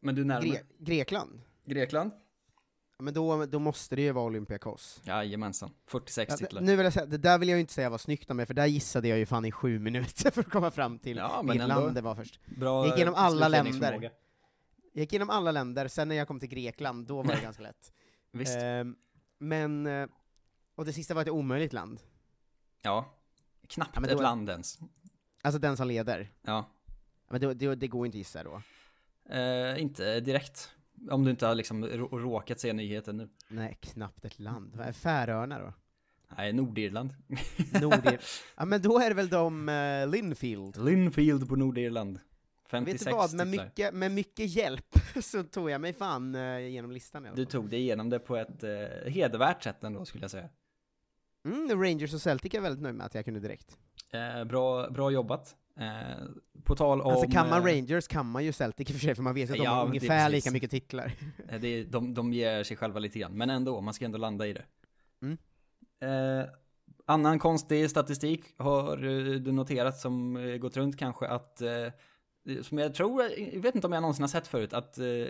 [0.00, 1.40] Men du närmar Gre Grekland?
[1.64, 2.10] Grekland?
[2.98, 5.00] Ja, men då, då måste det ju vara Olympiakos.
[5.04, 5.70] Jajamensan.
[5.86, 6.60] 46 Ja, titlar.
[6.62, 8.46] nu vill jag säga, det där vill jag ju inte säga var snyggt av mig,
[8.46, 11.42] för där gissade jag ju fan i sju minuter för att komma fram till Ja,
[11.42, 12.40] men vilket land det var först.
[12.56, 14.12] bra, jag gick igenom eh, alla länder.
[14.92, 17.62] Jag gick igenom alla länder, sen när jag kom till Grekland, då var det ganska
[17.62, 17.92] lätt.
[18.32, 18.58] Visst.
[18.58, 18.96] Ehm,
[19.38, 20.08] men, eh,
[20.74, 22.00] och det sista var ett omöjligt land.
[22.82, 23.14] Ja.
[23.68, 24.78] Knappt Ja, men då ett land ens.
[25.42, 26.32] Alltså den som leder.
[26.42, 26.70] Ja.
[27.30, 28.62] Men det, det, det går inte att gissa då.
[29.30, 30.70] Eh, inte direkt.
[31.10, 33.28] Om du inte har liksom rå- råkat se nyheten nu.
[33.48, 34.74] Nej, knappt ett land.
[34.76, 35.72] Vad är Färöarna då?
[36.36, 37.14] Nej, Nordirland.
[37.80, 38.20] Nordir.
[38.56, 40.84] ja men då är det väl de uh, Linfield.
[40.84, 42.20] Linfield på Nordirland.
[42.70, 44.86] 56 Vet du vad, med mycket, med mycket hjälp
[45.22, 47.52] så tog jag mig fan uh, genom listan i alla Du fall.
[47.52, 48.70] tog dig igenom det på ett eh,
[49.12, 50.48] hedervärt sätt ändå skulle jag säga.
[51.44, 53.76] Mm, Rangers och Celtic är väldigt nöjd med att jag kunde direkt.
[54.10, 55.56] Eh, bra, bra jobbat.
[55.78, 56.26] Eh,
[56.64, 57.10] på tal om...
[57.10, 59.34] alltså kan man eh, Rangers kan man ju Celtic i och för sig, för man
[59.34, 61.12] vet att de Ja, har ungefär lika mycket titlar.
[61.48, 64.46] eh, är, de, de ger sig själva lite grann, men ändå, man ska ändå landa
[64.46, 64.64] i det.
[65.22, 65.38] Mm.
[66.00, 66.48] Eh,
[67.06, 71.88] annan konstig statistik har eh, du noterat som gått runt kanske att eh,
[72.62, 75.26] som jag tror, jag vet inte om jag någonsin har sett förut, att eh,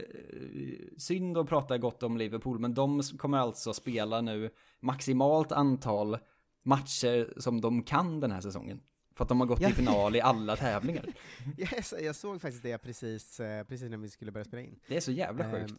[0.96, 6.18] synd att prata gott om Liverpool, men de kommer alltså spela nu maximalt antal
[6.64, 8.80] matcher som de kan den här säsongen.
[9.18, 11.06] För att de har gått till final i alla tävlingar.
[11.58, 14.78] Yes, jag såg faktiskt det precis, eh, precis när vi skulle börja spela in.
[14.88, 15.74] Det är så jävla Ehm, sjukt.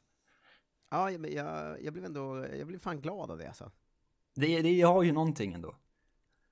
[0.90, 3.72] Ja, men jag, jag blev ändå, jag blev fan glad av det alltså.
[4.36, 5.76] Det, det har ju någonting ändå.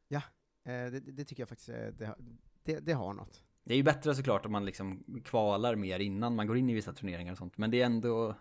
[0.08, 0.21] Ja,
[0.63, 2.17] eh, det, det tycker jag faktiskt, eh, det, har-
[2.63, 3.43] det, det har något.
[3.63, 6.73] Det är ju bättre såklart om man liksom kvalar mer innan man går in i
[6.73, 7.58] vissa turneringar och sånt.
[7.58, 8.36] Men det är ändå,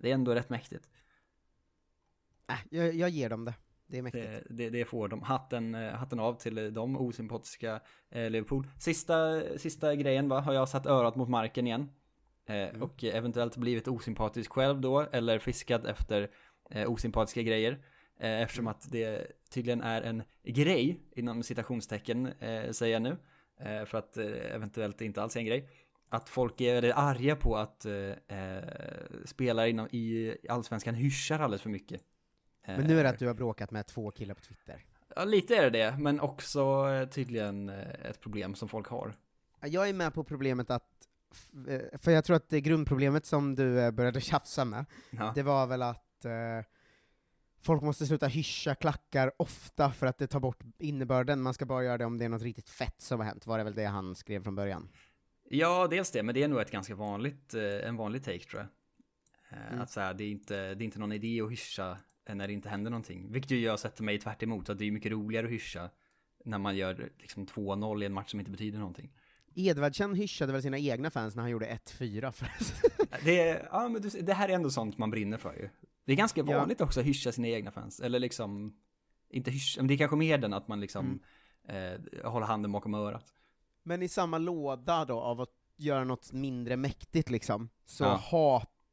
[0.00, 0.88] det är ändå rätt mäktigt.
[2.48, 3.54] Äh, jag, jag ger dem det.
[3.94, 4.26] Det är mäktigt.
[4.48, 5.22] Det, det, det får de.
[5.22, 7.80] Hatten, eh, hatten av till de osympatiska
[8.10, 8.66] eh, Liverpool.
[8.78, 11.90] Sista, sista grejen va, har jag satt örat mot marken igen.
[12.46, 16.30] Eh, Och eventuellt blivit osympatisk själv då, eller fiskad efter
[16.70, 17.72] eh, osympatiska grejer.
[18.20, 23.16] Eh, eftersom att det tydligen är en grej, inom citationstecken eh, säger jag nu.
[23.60, 25.68] Eh, för att eh, eventuellt inte alls är en grej.
[26.08, 28.64] Att folk är arga på att eh, eh,
[29.24, 32.02] spelare inom, i Allsvenskan hyschar alldeles för mycket.
[32.66, 34.84] Men nu är det att du har bråkat med två killar på Twitter.
[35.16, 39.14] Ja, lite är det det, men också eh, tydligen eh, ett problem som folk har.
[39.60, 41.08] Jag är med på problemet att,
[41.68, 45.32] eh, för jag tror att det grundproblemet som du började tjafsa med, Ja.
[45.34, 46.00] det var väl att
[47.62, 51.84] folk måste sluta hyscha klackar ofta för att det tar bort innebörden, man ska bara
[51.84, 53.84] göra det om det är något riktigt fett som har hänt, var det väl det
[53.84, 54.88] han skrev från början?
[55.48, 58.68] Ja, dels det, men det är nog ett ganska vanligt, en vanlig take tror jag.
[59.68, 59.80] Mm.
[59.80, 62.52] Att så här, det, är inte, det är inte någon idé att hyscha när det
[62.52, 63.32] inte händer någonting.
[63.32, 65.90] Vilket ju jag sätter mig tvärt emot, att det är mycket roligare att hyscha
[66.44, 69.10] när man gör liksom 2-0 i en match som inte betyder någonting.
[69.54, 72.48] Edvardsen hyschade väl sina egna fans när han gjorde 1-4 för
[73.24, 75.68] Det, ja, men det här är ändå sånt man brinner för ju.
[76.04, 76.58] Det är ganska Ja.
[76.58, 78.76] vanligt också att hyscha sina egna fans, eller liksom,
[79.30, 81.20] inte hyscha, men det är kanske mer den att man liksom
[81.68, 82.02] Mm.
[82.22, 83.32] eh, håller handen bakom örat.
[83.82, 88.20] Men i samma låda då, av att göra något mindre mäktigt liksom, så Ja.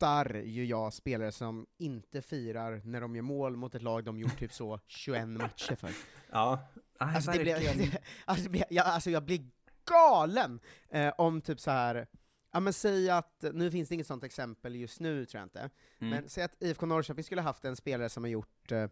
[0.01, 4.19] Hatar ju jag spelare som inte firar när de gör mål mot ett lag de
[4.19, 5.89] gjort typ så 21 matcher för.
[6.31, 6.59] Ja,
[6.97, 7.55] Alltså, det blir,
[8.25, 9.49] alltså, det blir, jag, alltså jag blir
[9.85, 10.59] galen
[10.89, 12.07] eh, om typ så här.
[12.51, 15.69] ja men säg att, nu finns det inget sånt exempel just nu tror jag inte,
[15.99, 16.09] Mm.
[16.09, 18.87] men säg att IFK Norrköping skulle haft en spelare som har gjort eh,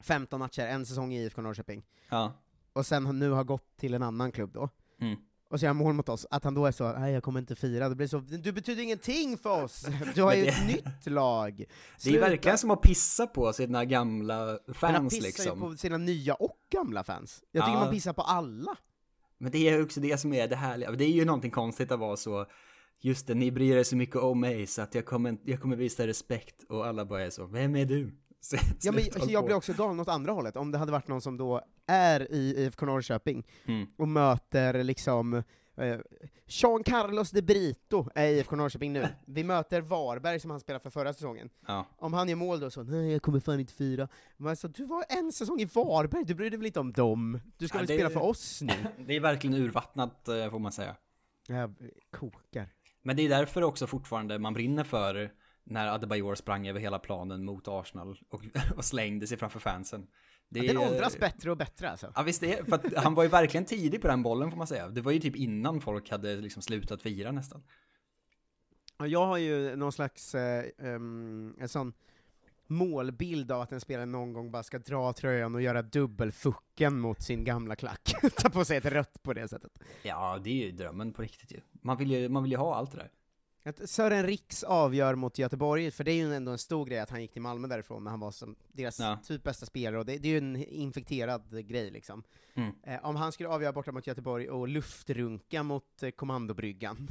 [0.00, 2.32] 15 matcher, en säsong i IFK Norrköping, Ja.
[2.72, 4.68] och sen nu har gått till en annan klubb då,
[5.00, 5.18] Mm.
[5.50, 7.40] Och så gör han mål mot oss, att han då är så, nej jag kommer
[7.40, 9.86] inte fira, det blir så, du betyder ingenting för oss!
[10.14, 11.56] Du har ju ett nytt lag!
[11.56, 12.20] Det är Sluta.
[12.20, 15.58] verkligen som att pissa på sina gamla Men han fans pissar liksom.
[15.62, 17.42] ju på sina nya och gamla fans.
[17.52, 17.84] Jag tycker Ja.
[17.84, 18.76] man pissar på alla.
[19.38, 20.90] Men det är också det som är det härliga.
[20.90, 22.46] Det är ju någonting konstigt att vara så
[23.02, 25.76] Just det, ni bryr er så mycket om mig så att jag kommer, jag kommer
[25.76, 28.16] visa respekt och alla bara är så, vem är du?
[28.82, 31.08] Ja, men sluta håll jag blir också galen åt andra hållet, om det hade varit
[31.08, 31.60] någon som då
[31.90, 33.86] är i IFK Norrköping Mm.
[33.98, 35.34] och möter liksom
[35.76, 35.98] eh,
[36.46, 39.08] Jean Carlos de Brito är i IFK Norrköping nu.
[39.26, 41.50] Vi möter Varberg som han spelade för förra säsongen.
[41.66, 41.86] Ja.
[41.98, 44.08] Om han gör mål då så, nej jag kommer fan inte fira.
[44.36, 47.40] Men så, du var en säsong i Varberg, du bryr dig väl inte om dem?
[47.56, 48.72] Du ska Ja, väl spela för oss nu?
[49.06, 50.96] Det är verkligen urvattnat eh, får man säga.
[51.48, 51.74] Jag
[52.10, 52.68] kokar.
[53.02, 55.30] Men det är därför också fortfarande man brinner för
[55.64, 58.42] när Adebayor sprang över hela planen mot Arsenal och,
[58.76, 60.06] och slängde sig framför fansen.
[60.52, 62.12] Det Den är- åldras bättre och bättre alltså.
[62.16, 64.58] Ja visst det är, för att han var ju verkligen tidig på den bollen får
[64.58, 64.88] man säga.
[64.88, 67.62] Det var ju typ innan folk hade liksom slutat fira nästan.
[68.98, 71.92] Ja, Jag har ju någon slags eh, em, en sån
[72.66, 77.22] målbild av att en spelare någon gång bara ska dra tröjan och göra dubbelfucken mot
[77.22, 78.12] sin gamla klack.
[78.36, 79.72] Ta på sig ett rött på det sättet.
[80.02, 81.60] Ja, det är ju drömmen på riktigt ju.
[81.72, 83.10] Man vill ju, man vill ju ha allt det där.
[83.62, 87.10] Att Sören Riks avgör mot Göteborg, för det är ju ändå en stor grej att
[87.10, 89.18] han gick till Malmö därifrån när han var som deras Ja.
[89.24, 92.22] typ bästa spelare, och det, det är ju en infekterad grej liksom.
[92.54, 92.72] Mm.
[92.82, 97.10] Eh, om han skulle avgöra borta mot Göteborg och luftrunka mot eh, kommandobryggan.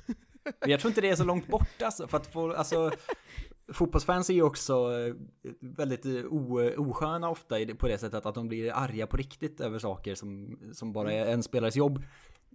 [0.65, 2.91] Jag tror inte det är så långt bort alltså, för att få, alltså
[3.73, 5.15] Fotbollsfans är ju också eh,
[5.59, 9.79] väldigt eh, o, osköna ofta på det sättet att de blir arga på riktigt över
[9.79, 12.03] saker som, som bara är en spelares jobb.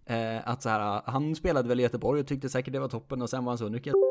[0.06, 3.22] Eh, att så här, han spelade väl i Göteborg och tyckte säkert det var toppen
[3.22, 4.04] och sen var han så, nu kan jag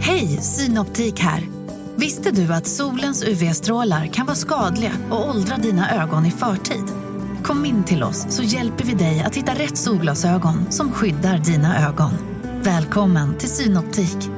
[0.00, 1.48] Hej, Synoptik här.
[1.96, 6.84] Visste du att solens UV-strålar kan vara skadliga och åldra dina ögon i förtid?
[7.42, 11.88] Kom in till oss så hjälper vi dig att hitta rätt solglasögon som skyddar dina
[11.88, 12.12] ögon.
[12.62, 14.37] Välkommen till Synoptik.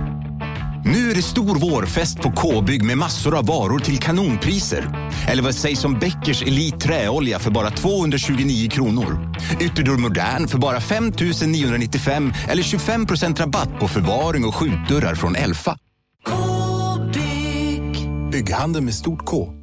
[0.85, 5.11] Nu är det stor vårfest på K-bygg med massor av varor till kanonpriser.
[5.29, 9.35] Eller vad sägs om Bäckers Elite Träolja för bara 229 kronor?
[9.61, 11.11] Ytterdörr Modern för bara 5
[11.47, 15.77] 995 eller 25% rabatt på förvaring och skjutdörrar från Elfa.
[16.25, 18.09] K-bygg.
[18.31, 19.61] Bygghandeln med stort K.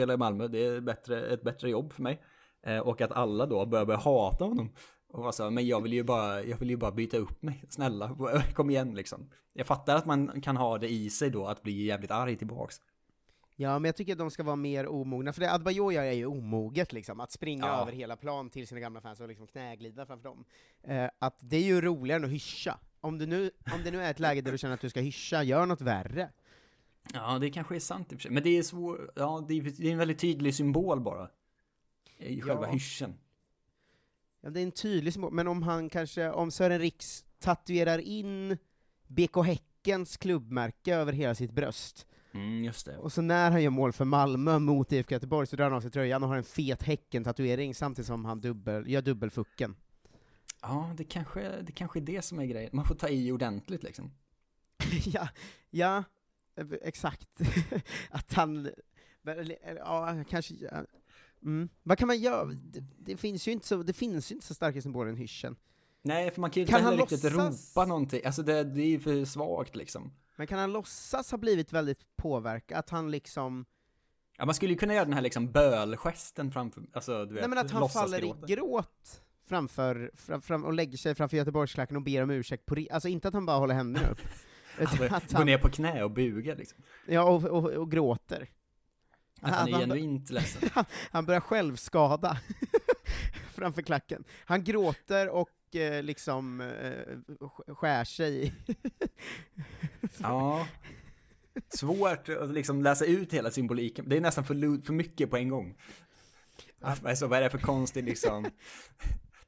[0.00, 2.20] spela i Malmö, det är bättre, ett bättre jobb för mig.
[2.66, 4.70] Eh, och att alla då börjar, börja hata honom.
[5.12, 7.64] Och var så, men jag vill ju bara, jag vill ju bara byta upp mig,
[7.68, 8.16] snälla,
[8.54, 9.30] kom igen liksom.
[9.52, 12.80] Jag fattar att man kan ha det i sig då, att bli jävligt arg tillbaks.
[13.56, 16.12] Ja, men jag tycker att de ska vara mer omogna, för det Adebayor gör är
[16.12, 17.82] ju omoget liksom, att springa Ja.
[17.82, 20.44] över hela plan till sina gamla fans och liksom knäglida framför dem.
[20.82, 22.78] Eh, att det är ju roligare än att hyscha.
[23.00, 25.00] Om, du nu, om det nu är ett läge där du känner att du ska
[25.00, 26.30] hyscha, gör något värre.
[27.14, 28.30] Ja, det kanske är sant i och för sig.
[28.30, 31.28] Men det är svår, ja, det är, det är en väldigt tydlig symbol bara.
[32.18, 32.72] I själva Ja.
[32.72, 33.14] hyschen.
[34.40, 38.58] Ja, det är en tydlig symbol, men om han kanske, om Sören Riks tatuerar in
[39.06, 42.96] BK Häckens klubbmärke över hela sitt bröst, Mm, just det.
[42.98, 45.80] och så när han gör mål för Malmö mot IFK Göteborg så drar han av
[45.80, 49.76] sig tröjan och har en fet Häcken-tatuering samtidigt som han dubbel, gör dubbelfucken.
[50.62, 52.70] Ja, det kanske, det kanske är det som är grejen.
[52.72, 54.12] Man får ta i ordentligt liksom.
[55.04, 55.28] ja,
[55.70, 56.04] ja,
[56.56, 57.28] eh, exakt.
[58.10, 58.70] att han,
[59.76, 60.54] ja, kanske.
[61.42, 61.68] Mm.
[61.82, 62.44] Vad kan man göra?
[62.44, 65.56] Det, det, finns ju inte så, det finns ju inte så starka symboler än hyschen.
[66.02, 68.20] Nej, för man kan ju inte Kan han heller riktigt låtsas- ropa någonting.
[68.24, 70.12] Alltså det, det är ju för svagt liksom.
[70.36, 72.78] Men kan han låtsas ha blivit väldigt påverkad?
[72.78, 73.64] Att han liksom,
[74.38, 77.48] Ja, man skulle ju kunna göra den här liksom bölgesten framför, alltså du vet, nej
[77.48, 82.02] men att han faller i gråt framför, fram, fram, och lägger sig framför Göteborgsklacken och
[82.02, 84.18] ber om ursäkt på Alltså inte att han bara håller händerna upp.
[84.78, 86.82] utan Han att Gå ner på knä och buga liksom.
[87.06, 88.48] Ja, och, och, och gråter.
[89.40, 90.70] Att han är bör- genuint ledsen.
[90.72, 92.40] han, han börjar självskada
[93.54, 94.24] framför klacken.
[94.44, 96.66] Han gråter och eh, liksom eh,
[97.38, 98.54] sk- skär sig.
[100.18, 100.66] Ja.
[101.68, 104.08] Svårt att liksom läsa ut hela symboliken.
[104.08, 105.74] Det är nästan för, för mycket på en gång.
[106.80, 108.46] Alltså, vad är det för konstig liksom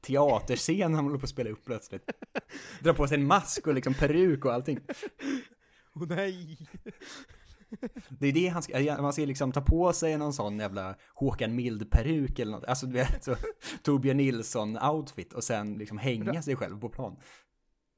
[0.01, 2.09] teaterscen han håller på att spela upp plötsligt?
[2.79, 4.79] Drar på sig en mask och liksom peruk och allting.
[5.95, 6.57] Åh nej!
[8.19, 11.55] Det är det han ska, man ska liksom ta på sig någon sån jävla Håkan
[11.55, 12.63] Mild-peruk eller något.
[12.65, 13.35] Alltså du vet, så
[13.83, 17.17] Torbjörn Nilsson-outfit och sen liksom hänga sig själv på plan.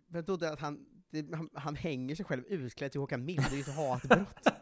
[0.07, 0.79] Men jag trodde att han,
[1.11, 4.47] det, han, han hänger sig själv utklädd till Håkan Mild, det är ju ett hatbrott.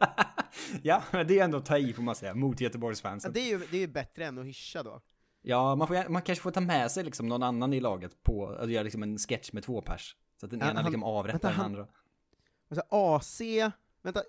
[0.82, 3.32] Ja, men det är ändå att ta i får man säga, mot ja, Göteborgsfansen.
[3.32, 5.00] det, är ju, det är ju bättre än att hyscha då.
[5.42, 8.48] Ja, man, får, man kanske får ta med sig liksom någon annan i laget på
[8.48, 10.16] att göra liksom en sketch med två pers.
[10.40, 11.86] Så att den Ja, ena han- liksom avrättar vänta, den han- andra.
[12.70, 13.40] Alltså AC,
[14.02, 14.22] vänta,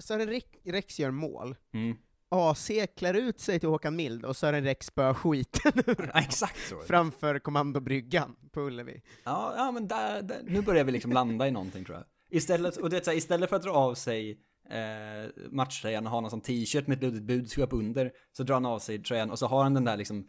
[0.00, 1.96] Sören Rex, gör mål, Mm.
[2.28, 6.68] AC klär ut sig till Håkan Mild och Sören Rex spöar skiten ur Ja, exakt
[6.68, 6.80] så.
[6.80, 9.02] framför kommandobryggan på Ullevi.
[9.24, 12.06] Ja, ja men där, där, nu börjar vi liksom landa i någonting tror jag.
[12.30, 14.40] Istället, och det, är istället för att dra av sig
[14.70, 18.66] eh, matchtröjan och ha någon sån t-shirt med ett luddigt budskap under, så drar han
[18.66, 20.26] av sig tröjan och så har han den där liksom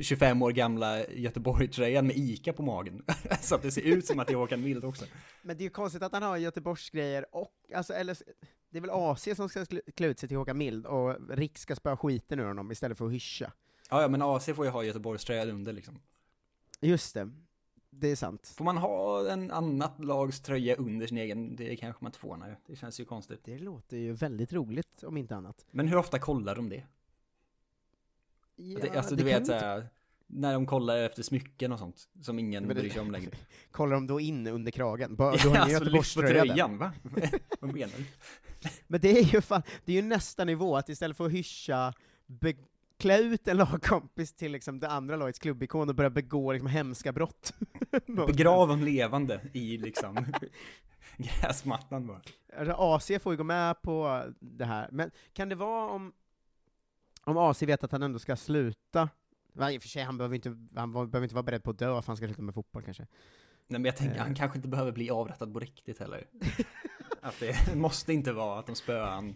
[0.00, 3.04] 25 år gamla Göteborg-tröjan med ICA på magen.
[3.40, 5.04] så att det ser ut som att det är Håkan Mild också.
[5.42, 8.16] Men det är ju konstigt att han har Göteborgsgrejer och, alltså, eller,
[8.70, 9.64] det är väl AC som ska
[9.94, 13.06] klä ut sig till Håkan Mild, och Rick ska spöa skiten ur honom istället för
[13.06, 13.52] att hyscha.
[13.90, 16.00] Ja, ja, men AC får ju ha Göteborgströjan under liksom.
[16.80, 17.30] Just det,
[17.90, 18.54] det är sant.
[18.56, 21.56] Får man ha en annat lags tröja under sin egen?
[21.56, 22.56] Det kanske man inte får, nej.
[22.66, 23.40] Det känns ju konstigt.
[23.44, 25.66] Det låter ju väldigt roligt, om inte annat.
[25.70, 26.84] Men hur ofta kollar de det?
[28.56, 29.86] Ja, det alltså du det vet inte-
[30.32, 33.30] när de kollar efter smycken och sånt, som ingen Men bryr sig om längre.
[33.70, 35.16] Kollar de då in under kragen?
[35.18, 36.92] Ja, du har ingen alltså, lyft på tröjan, va?
[37.60, 38.04] Vad menar du?
[38.86, 41.94] Men det är ju fan, det är ju nästa nivå, att istället för att hyscha,
[42.98, 47.12] klä ut en lagkompis till liksom det andra lagets klubbikon och börja begå liksom hemska
[47.12, 47.54] brott.
[48.06, 50.26] Begrav dem levande i liksom
[51.16, 52.20] gräsmattan bara.
[52.58, 56.12] Alltså, AC får ju gå med på det här, men kan det vara om,
[57.24, 59.08] om AC vet att han ändå ska sluta,
[59.72, 62.02] i och för sig, han behöver inte, han behöver inte vara beredd på att dö
[62.02, 63.02] för han ska sluta med fotboll kanske.
[63.68, 64.22] Nej men jag tänker, Eh.
[64.22, 66.26] han kanske inte behöver bli avrättad på riktigt heller.
[67.22, 69.34] Att det måste inte vara att de spöar han.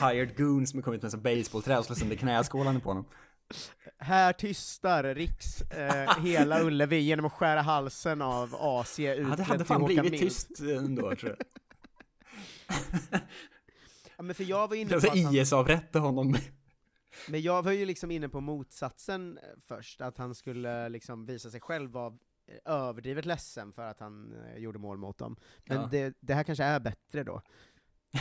[0.00, 3.04] Hired goons som kommit med en basebollträ och slår sönder knäskålarna på honom.
[3.98, 9.42] Här tystar Riks eh, hela Ullevi genom att skära halsen av AC Ja, utklädd det
[9.42, 10.22] hade fan blivit Mild.
[10.22, 11.46] tyst ändå tror jag.
[14.16, 16.36] Ja, men för jag var inne på att han, IS-avrätta honom.
[17.28, 21.50] Men jag var ju liksom inne på motsatsen eh, först, att han skulle liksom visa
[21.50, 22.14] sig själv vara
[22.46, 25.36] eh, överdrivet ledsen för att han eh, gjorde mål mot dem.
[25.64, 25.88] Men Ja.
[25.90, 27.42] det, det här kanske är bättre då.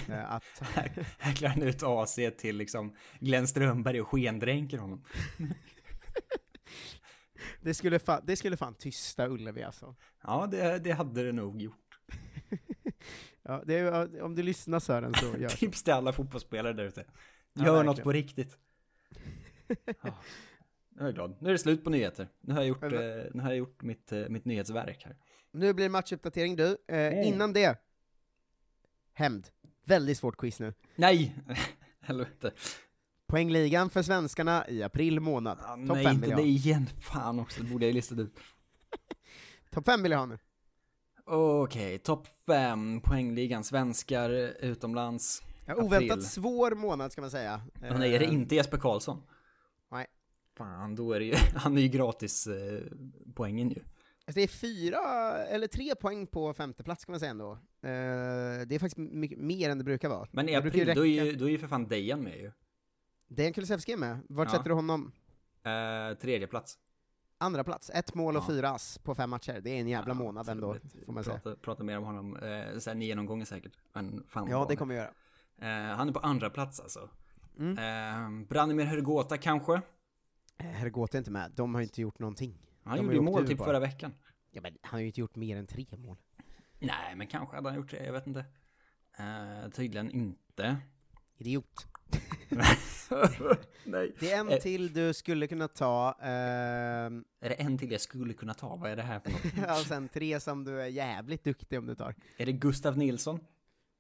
[0.28, 0.44] Att,
[1.18, 5.04] Här klär han ut AC till liksom Glenn Strömberg och skendränker honom.
[7.62, 9.96] det, skulle fan, det skulle fan tysta Ullevi alltså.
[10.24, 12.00] Ja, det, det hade det nog gjort.
[13.44, 15.50] Ja, är, om du lyssnar Sören så gör.
[15.50, 17.06] Tips till alla fotbollsspelare där ute.
[17.54, 18.04] Ja, Gör något verkligen.
[18.04, 18.58] på riktigt.
[20.02, 20.18] Ja,
[20.90, 21.36] nu är jag glad.
[21.40, 22.28] Nu är det slut på nyheter.
[22.42, 22.90] Nu har jag gjort, eh,
[23.34, 25.16] nu har jag gjort mitt, eh, mitt nyhetsverk här.
[25.52, 26.78] Nu blir det matchuppdatering du.
[26.88, 27.28] Eh.
[27.28, 27.82] Innan det,
[29.14, 29.48] hämnd.
[29.84, 30.74] Väldigt svårt quiz nu.
[30.96, 31.36] Nej!
[32.00, 32.52] Helvete.
[33.28, 35.58] Poängligan för svenskarna i april månad.
[35.58, 36.90] Topp Nej, inte det igen.
[37.00, 38.40] Fan också, det borde jag ju listat ut.
[39.72, 40.40] Topp fem vill jag ha nu.
[41.26, 44.30] Okej, topp fem, poängligan, svenskar
[44.60, 45.44] utomlands.
[45.68, 46.24] Ja, oväntat April.
[46.28, 47.62] svår månad ska man säga.
[47.74, 49.22] Men nej, är det Eh, inte Jesper Karlsson?
[49.92, 50.06] Nej.
[50.56, 52.82] Fan, då är det ju, han är ju gratis eh,
[53.36, 53.76] poängen ju.
[54.26, 55.00] Alltså det är fyra,
[55.46, 57.52] eller tre poäng på femte plats kan man säga ändå.
[57.52, 57.58] Eh,
[58.68, 60.28] det är faktiskt mycket mer än det brukar vara.
[60.32, 62.52] Men i april, då är räcka- ju, då är ju för fan Dejan med ju.
[63.28, 64.20] Dejan Kulusevski är med.
[64.30, 64.52] Vart Ja.
[64.58, 65.12] sätter du honom?
[65.64, 66.78] Eh, tredje plats.
[67.38, 67.90] Andra plats.
[67.94, 68.48] Ett mål och Ja.
[68.48, 69.60] fyra ass på fem matcher.
[69.64, 71.40] Det är en jävla månad ändå, får man säga.
[71.40, 73.72] Prata, prata mer om honom, eh, såhär nio genomgångar säkert.
[73.94, 75.12] Men fan Ja, det kommer vi göra.
[75.62, 77.10] Eh, han är på andra plats alltså.
[77.60, 77.78] Mm.
[77.78, 79.82] Eh, Branimir Hrgota kanske?
[80.58, 81.52] Eh, Herrgåte är inte med.
[81.56, 82.58] De har inte gjort någonting.
[82.84, 83.66] Han De gjorde ju mål typ bara.
[83.66, 84.14] förra veckan.
[84.52, 86.18] Ja, men han har ju inte gjort mer än tre mål.
[86.80, 88.46] Nej, men kanske hade han gjort det, jag vet inte.
[89.18, 90.78] Eh, tydligen inte.
[91.38, 91.88] Idiot.
[93.84, 94.16] Nej.
[94.20, 94.58] Det är en Eh.
[94.60, 98.76] till du skulle kunna ta, ehm, Är det en till jag skulle kunna ta?
[98.76, 99.70] Vad är det här för något?
[99.80, 102.16] och sen tre som du är jävligt duktig om du tar.
[102.38, 103.40] är det Gustav Nilsson?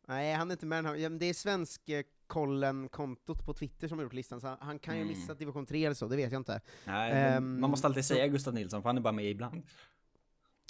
[0.09, 1.09] Nej, han är inte med den här.
[1.09, 5.13] Det är svenskkollen-kontot på Twitter som har gjort listan, så han kan ju Mm.
[5.17, 6.61] missa division 3 eller så, det vet jag inte.
[6.85, 9.63] Nej, Ehm, man måste alltid säga Gustav Nilsson, för han är bara med ibland.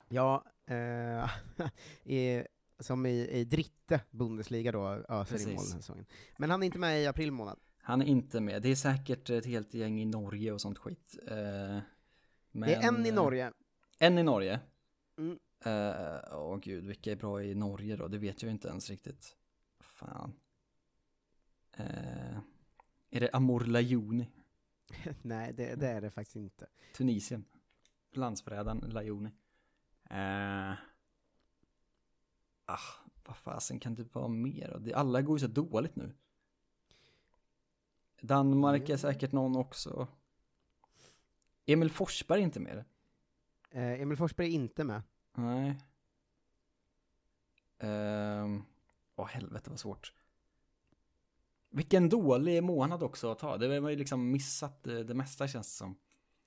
[0.10, 1.30] Ja, eh,
[2.04, 2.44] i,
[2.80, 6.06] som i, i Dritte Bundesliga då, öser i mål säsongen.
[6.38, 7.60] Men han är inte med i april månad.
[7.82, 8.62] Han är inte med.
[8.62, 11.16] Det är säkert ett helt gäng i Norge och sånt skit.
[11.28, 11.36] Eh,
[12.52, 13.52] men, det är en i eh, Norge.
[14.00, 14.60] En i Norge?
[15.18, 15.40] Mm.
[15.66, 18.08] Eh, Åh gud, vilka är bra i Norge då?
[18.08, 19.36] Det vet jag inte ens riktigt.
[19.80, 20.34] Fan.
[21.72, 22.38] Eh,
[23.10, 24.30] är det Amor Lajoni?
[25.22, 26.68] Nej, det, det är det faktiskt inte.
[26.96, 27.46] Tunisien.
[28.12, 29.30] Landsförrädaren Lajoni.
[30.10, 30.72] Eh,
[32.66, 32.80] ah,
[33.26, 34.78] vad fasen kan det vara mer?
[34.80, 36.14] Det- Alla går ju så dåligt nu.
[38.22, 40.08] Danmark är säkert någon också.
[41.66, 42.78] Emil Forsberg är inte med.
[43.72, 45.02] Eh, Emil Forsberg är inte med.
[45.38, 45.76] Nej.
[47.80, 48.64] Ehm,
[49.16, 50.14] Åh helvete vad svårt.
[51.72, 53.58] Vilken dålig månad också att ta.
[53.58, 55.98] Det var ju liksom missat det, det mesta känns det som.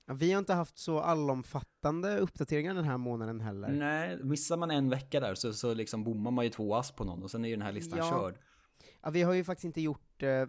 [0.05, 3.69] Ja, vi har inte haft så allomfattande uppdateringar den här månaden heller.
[3.69, 7.03] Nej, missar man en vecka där så, så liksom bommar man ju två ass på
[7.03, 8.09] någon och sen är ju den här listan Ja.
[8.09, 8.35] körd.
[9.01, 10.45] Ja, vi har ju faktiskt inte gjort, eh,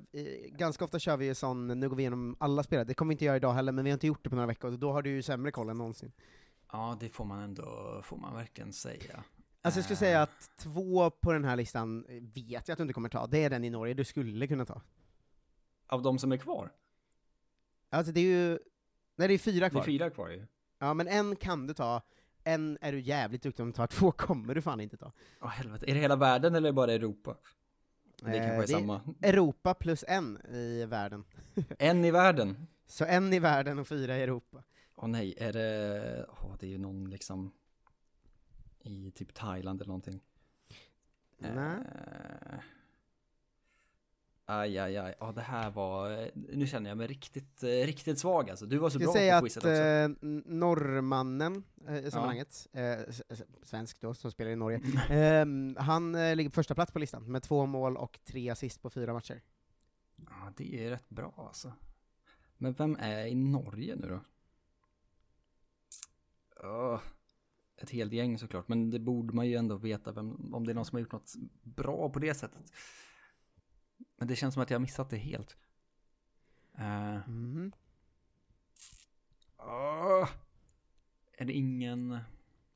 [0.48, 3.14] ganska ofta kör vi ju sån, nu går vi igenom alla spelare, det kommer vi
[3.14, 4.92] inte göra idag heller, men vi har inte gjort det på några veckor, och då
[4.92, 6.12] har du ju sämre koll än någonsin.
[6.72, 9.24] Ja, det får man ändå, får man verkligen säga.
[9.62, 12.76] Alltså jag skulle Eh, säga att två på den här listan eh, vet jag att
[12.78, 14.80] du inte kommer ta, det är den i Norge du skulle kunna ta.
[15.86, 16.72] Av de som är kvar?
[17.90, 18.58] Alltså det är ju,
[19.16, 19.80] nej det är fyra Det kvar.
[19.80, 20.46] är fyra kvar ju.
[20.78, 22.02] Ja men en kan du ta,
[22.44, 25.12] en är du jävligt duktig om du tar, två kommer du fan inte ta.
[25.40, 27.36] Åh helvete, är det hela världen eller bara Europa?
[28.20, 29.00] Det kanske är Eh, samma.
[29.22, 31.24] Europa plus en i världen.
[31.78, 32.66] En i världen?
[32.86, 34.62] Så en i världen och fyra i Europa.
[35.02, 37.52] Åh nej, är det, åh det är ju någon liksom
[38.80, 40.20] i typ Thailand eller någonting.
[41.38, 41.76] Nej.
[41.76, 42.58] Eh,
[44.46, 48.50] aj, aj, aj, ja det här var, nu känner jag mig riktigt, eh, riktigt svag
[48.50, 48.66] alltså.
[48.66, 49.82] Du var så Jag bra på säga quizet att också.
[49.82, 54.80] eh, n- norrmannen eh, i sammanhanget, eh, s- s- svensk då, som spelar i Norge,
[55.10, 55.76] Mm.
[55.76, 58.82] eh, han eh, ligger på första plats på listan med två mål och tre assist
[58.82, 59.42] på fyra matcher.
[60.16, 61.72] Ja, det är rätt bra alltså.
[62.56, 64.20] Men vem är i Norge nu då?
[66.62, 67.00] Åh,
[67.76, 70.74] ett helt gäng såklart, men det borde man ju ändå veta vem, om det är
[70.74, 71.32] någon som har gjort något
[71.62, 72.72] bra på det sättet.
[74.16, 75.56] Men det känns som att jag har missat det helt.
[76.78, 77.72] Uh, Mhm.
[79.58, 80.28] åh,
[81.38, 82.18] är det ingen...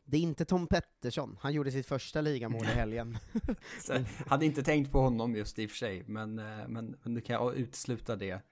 [0.04, 3.18] Det är inte Tom Pettersson, han gjorde sitt första ligamål i helgen.
[3.82, 7.14] Så, hade inte tänkt på honom just i och för sig, men, eh, men, men
[7.14, 8.42] nu kan utesluta det.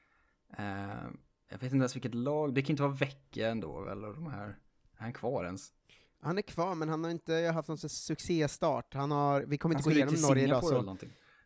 [0.59, 1.05] Eh,
[1.49, 4.57] jag vet inte ens vilket lag, det kan inte vara Vecchia ändå, eller de här,
[5.05, 5.72] är han kvar ens?
[6.20, 8.94] Han är kvar, men han har inte haft någon succéstart.
[8.94, 10.96] Han har, vi kommer inte gå igenom Norge idag, så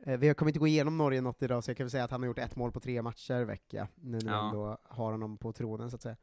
[0.07, 2.11] eh, vi kommer inte gå igenom Norge något idag, så jag kan väl säga att
[2.11, 4.47] han har gjort ett mål på tre matcher vecka, nu när vi Ja.
[4.49, 6.17] ändå har honom på tronen så att säga.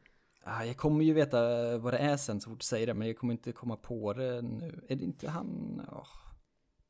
[0.43, 1.38] Ah, jag kommer ju veta
[1.77, 4.13] vad det är sen så fort du säger det, men jag kommer inte komma på
[4.13, 4.86] det nu.
[4.89, 5.81] Är det inte han?
[5.91, 6.07] Åh.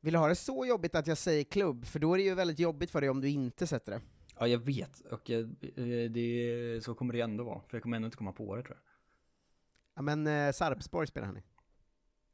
[0.01, 1.85] Vill du ha det så jobbigt att jag säger klubb?
[1.85, 4.01] För då är det ju väldigt jobbigt för dig om du inte sätter det.
[4.39, 4.99] Ja, jag vet.
[5.11, 5.45] Och eh,
[6.09, 8.77] det, så kommer det ändå vara, för jag kommer ändå inte komma på det tror
[8.77, 8.94] jag.
[9.95, 11.43] Ja men eh, Sarpsborg spelar han i.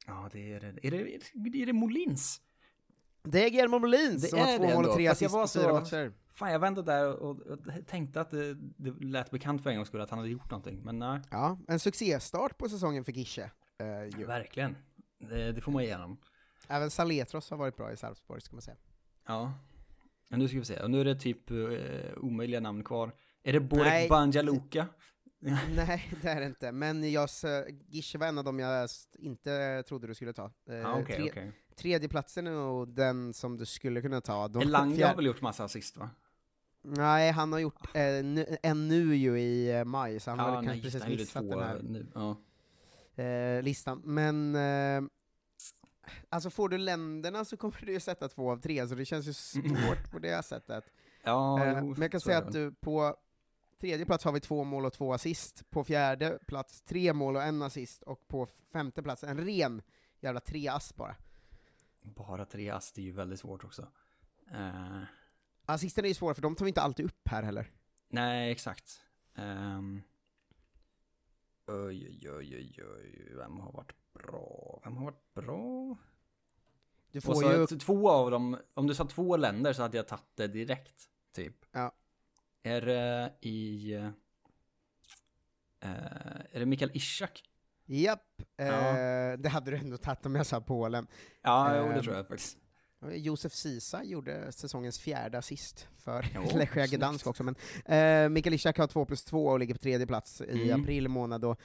[0.07, 0.88] Ja, det är det.
[0.88, 2.41] Är det, är det Molins?
[3.24, 6.14] Det är Guillermo Molins Det som har två mål och tre assist på fyra matcher.
[6.34, 9.76] Fan, jag var ändå där och, och tänkte att det, det lät bekant för en
[9.76, 11.22] gångs skull att han hade gjort någonting, men nej.
[11.32, 13.51] Ja, en succéstart på säsongen för Gische.
[13.78, 14.28] Eh.
[14.28, 14.76] Verkligen.
[15.20, 16.18] Det, det får man igenom.
[16.68, 18.78] Även Saletros har varit bra i Sarpsborg, ska man säga.
[19.28, 19.53] Ja.
[20.30, 21.57] Men nu ska vi se, och nu är det typ eh,
[22.18, 23.12] omöjliga namn kvar.
[23.43, 24.09] Är det Borek.
[24.09, 24.88] Banjaluka?
[25.76, 26.72] Nej, det är det inte.
[26.72, 27.30] Men jag,
[28.20, 28.89] var en av dem jag
[29.20, 30.52] inte trodde du skulle ta.
[30.70, 31.52] Eh, Ja, okej, okej.
[31.76, 34.48] Tredje platsen är nog den som du skulle kunna ta.
[34.48, 36.10] De Elanga fjär- har väl gjort massa assist va?
[36.84, 40.52] Nej, han har gjort eh, nu, en nu ju i eh, maj, så han har
[40.52, 42.08] väl nej, kanske det, precis missat den här nu.
[42.16, 42.38] Ja.
[43.24, 44.02] eh, listan.
[44.06, 45.10] Men eh,
[46.30, 49.28] alltså får du länderna så kommer du ju sätta två av tre, så det känns
[49.28, 49.34] ju
[49.74, 50.84] svårt på det sättet.
[51.24, 53.16] Ja, Eh, jo, men jag kan säga att du på
[53.82, 57.44] tredje plats har vi två mål och två assist, på fjärde plats tre mål och
[57.44, 59.82] en assist, och på femte plats en ren
[60.20, 61.16] jävla tre ass bara.
[62.02, 63.88] Bara tre ass, det är ju väldigt svårt också.
[64.52, 65.02] Eh,
[65.66, 67.72] Assisten är ju svåra, för de tar vi inte alltid upp här heller.
[68.10, 69.02] nej, exakt.
[69.36, 70.02] Um,
[71.68, 74.82] oj, oj, oj, oj, oj, vem har varit bra?
[74.84, 75.98] Vem har varit bra?
[77.12, 77.68] Du får ju...
[77.68, 81.66] två av dem, om du sa två länder så hade jag tagit det direkt, typ.
[81.72, 81.92] Ja.
[82.64, 83.93] Är det i...
[83.93, 84.09] eh,
[86.51, 87.43] är det Mikael Ishak?
[87.86, 88.64] Japp, Ja.
[88.97, 91.07] eh, det hade du ändå tagit om jag sa Polen.
[91.41, 92.57] Ja, jo, det Ehm, tror jag faktiskt.
[93.12, 96.88] Josef Sisa gjorde säsongens fjärde assist för Lechia.
[96.97, 97.55] Gdansk också, men
[97.86, 100.82] eh, Mikael Ishak har 2 plus 2 och ligger på tredje plats i Mm.
[100.82, 101.45] april månad.
[101.45, 101.59] Och,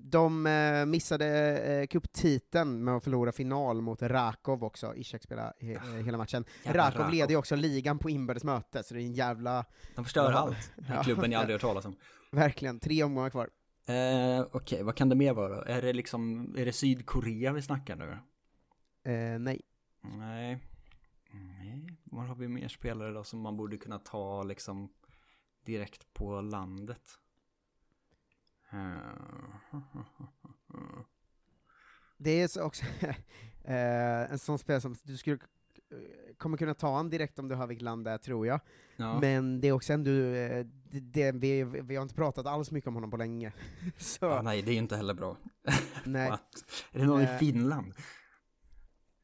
[0.00, 5.72] de eh, missade eh, cuptiteln med att förlora final mot Rakov också, Ishak spelade he
[5.72, 6.44] eh, hela matchen.
[6.64, 7.14] Jävla Rakov Rakov.
[7.14, 9.64] leder ju också ligan på inbördes möte, så det är en jävla...
[9.94, 10.72] De förstör allt.
[10.88, 11.02] Ja.
[11.02, 11.96] klubben jag aldrig hört talas om.
[12.30, 13.50] Verkligen, tre omgångar kvar.
[13.86, 15.64] Eh, Okej, vad kan det mer vara?
[15.64, 18.10] Är det liksom, är det Sydkorea vi snackar nu?
[19.12, 19.60] Eh, nej.
[20.02, 20.58] Nej.
[21.32, 24.88] Nej, var har vi mer spelare då som man borde kunna ta liksom
[25.64, 27.19] direkt på landet?
[32.18, 32.84] Det är så också
[33.64, 37.54] eh, en sån spelare som du skulle eh, kommer kunna ta han direkt om du
[37.54, 38.60] hör vilket land det är, tror jag.
[38.96, 39.20] Ja.
[39.20, 42.88] Men det är också ändå, eh, det, det, vi, vi har inte pratat alls mycket
[42.88, 43.52] om honom på länge.
[43.98, 45.36] så, Ja, nej, det är ju inte heller bra.
[46.04, 46.30] nej.
[46.92, 47.92] Är det någon Eh, i Finland?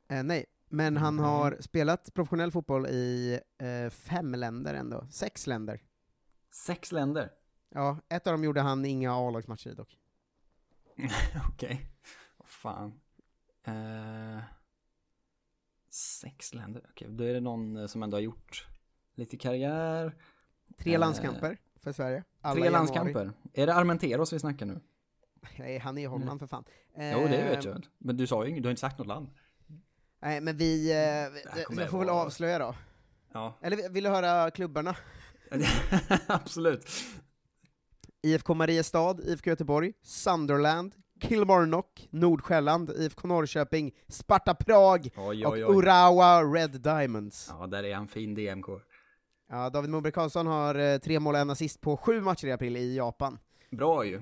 [0.09, 0.45] Eh, nej.
[0.69, 1.25] Men han Nej.
[1.25, 5.81] har spelat professionell fotboll i eh, fem länder ändå, sex länder.
[6.53, 7.31] Sex länder?
[7.71, 9.99] Ja, ett av dem gjorde han inga A-lagsmatcher i dock.
[11.49, 11.87] Okej.
[12.37, 13.01] Vad fan.
[13.65, 14.43] Eh,
[15.91, 16.83] sex länder.
[16.91, 18.67] Okej, då är det någon eh, som ändå har gjort
[19.15, 20.15] lite karriär.
[20.79, 22.25] Tre Eh, landskamper för Sverige.
[22.41, 23.33] Alla Tre landskamper.
[23.53, 24.81] Är det Armenteros vi snackar nu?
[25.59, 26.65] Nej, han är i Holland för fan.
[26.95, 27.87] Jo, det vet Eh, jag.
[27.99, 29.29] Men du sa ju inget, du har inte sagt något land.
[30.21, 30.93] Nej, men vi,
[31.67, 32.75] kommer jag får väl avslöja då.
[33.33, 33.59] Ja.
[33.63, 34.97] Eller vill du höra klubbarna?
[36.27, 36.91] Absolut.
[38.27, 45.77] IFK Mariestad, IFK Göteborg, Sunderland, Kilmarnock, Nordsjälland, IFK Norrköping, Sparta Prag Oj, och oj, oj.
[45.77, 47.55] Urawa Red Diamonds.
[47.59, 48.67] Ja, där är han fin DMK.
[49.51, 52.53] Ja, David Moberg Karlsson har eh, tre mål och en assist på sju matcher i
[52.53, 53.39] april i Japan.
[53.71, 54.21] Bra ju.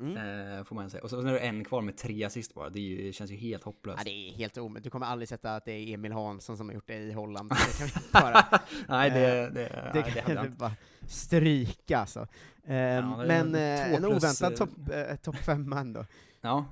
[0.00, 0.16] Mm.
[0.58, 1.02] Eh, får man säga.
[1.02, 2.68] Och så är det en kvar med tre assist bara.
[2.70, 3.98] Det, ju, det känns ju helt hopplöst.
[3.98, 4.84] Ja, det är helt omöjligt.
[4.84, 7.50] Du kommer aldrig sätta att det är Emil Hansson som har gjort det i Holland.
[7.50, 8.60] Det kan vi inte göra.
[8.88, 10.72] Nej, det- Eh, det- det nej, kan vi bara
[11.06, 12.20] stryka alltså.
[12.64, 16.04] Eh, är men eh, en oväntad eh, topp eh, top femma ändå.
[16.40, 16.64] Ja.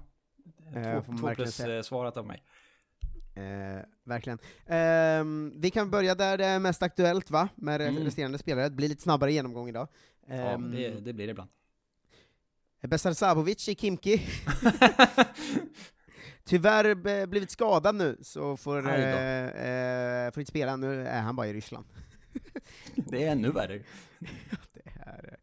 [0.75, 1.77] Eh, två två plus säga.
[1.77, 2.43] eh, svarat av mig.
[3.35, 4.39] Eh, verkligen.
[4.67, 8.05] Ehm, vi kan börja där det är mest aktuellt va, med Mm.
[8.05, 8.69] resterande spelare.
[8.69, 9.89] Det blir lite snabbare genomgång idag.
[10.27, 11.51] Ja, Ehm, det, det blir det ibland.
[12.87, 14.23] Besar Sabovic i Kimki.
[16.45, 20.77] Tyvärr blivit skadad nu, så får, eh, eh, får inte spela.
[20.77, 21.87] Nu är han bara i Ryssland.
[22.95, 23.81] Det är ännu värre.
[24.73, 25.37] det, är,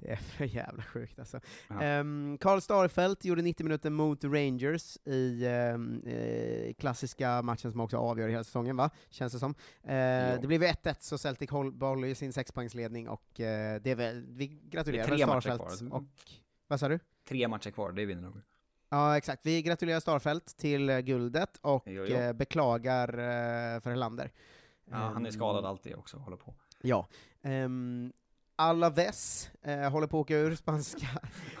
[0.00, 1.40] det är för jävla sjukt alltså.
[1.80, 7.96] Ehm, Karl Starfelt gjorde 90 minuter mot Rangers i ehm, eh, klassiska matchen som också
[7.96, 8.90] avgör hela säsongen, va?
[9.10, 9.54] Känns det som.
[9.82, 13.96] Eh, Det blev ju 1-1, så Celtic håll- behåller sin sexpoängsledning, och eh, det är
[13.96, 15.92] väl, vi gratulerar Det är tre Starfelt.
[15.92, 16.04] Och,
[16.70, 16.98] vad sa du?
[17.28, 18.42] Tre matcher kvar, det vinner de.
[18.88, 19.46] Ja, exakt.
[19.46, 22.16] Vi gratulerar Starfelt till eh, guldet, och Jo, jo.
[22.16, 24.30] eh, beklagar eh, för Helander.
[24.90, 26.54] Ja, han är Ehm, skadad alltid också, håller på.
[26.82, 27.06] Ja.
[27.42, 28.12] Um,
[28.56, 31.06] Alaves eh, håller på att åka ur spanska,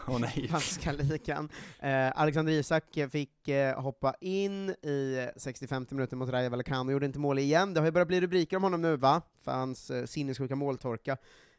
[0.20, 0.46] nej.
[0.48, 1.48] spanska ligan.
[1.78, 7.18] Eh, Alexander Isak fick eh, hoppa in i 65 minuter mot Rayo Vallecano, gjorde inte
[7.18, 7.74] mål igen.
[7.74, 9.22] Det har ju börjat bli rubriker om honom nu va?
[9.44, 11.16] För hans eh, sinnessjuka måltorka.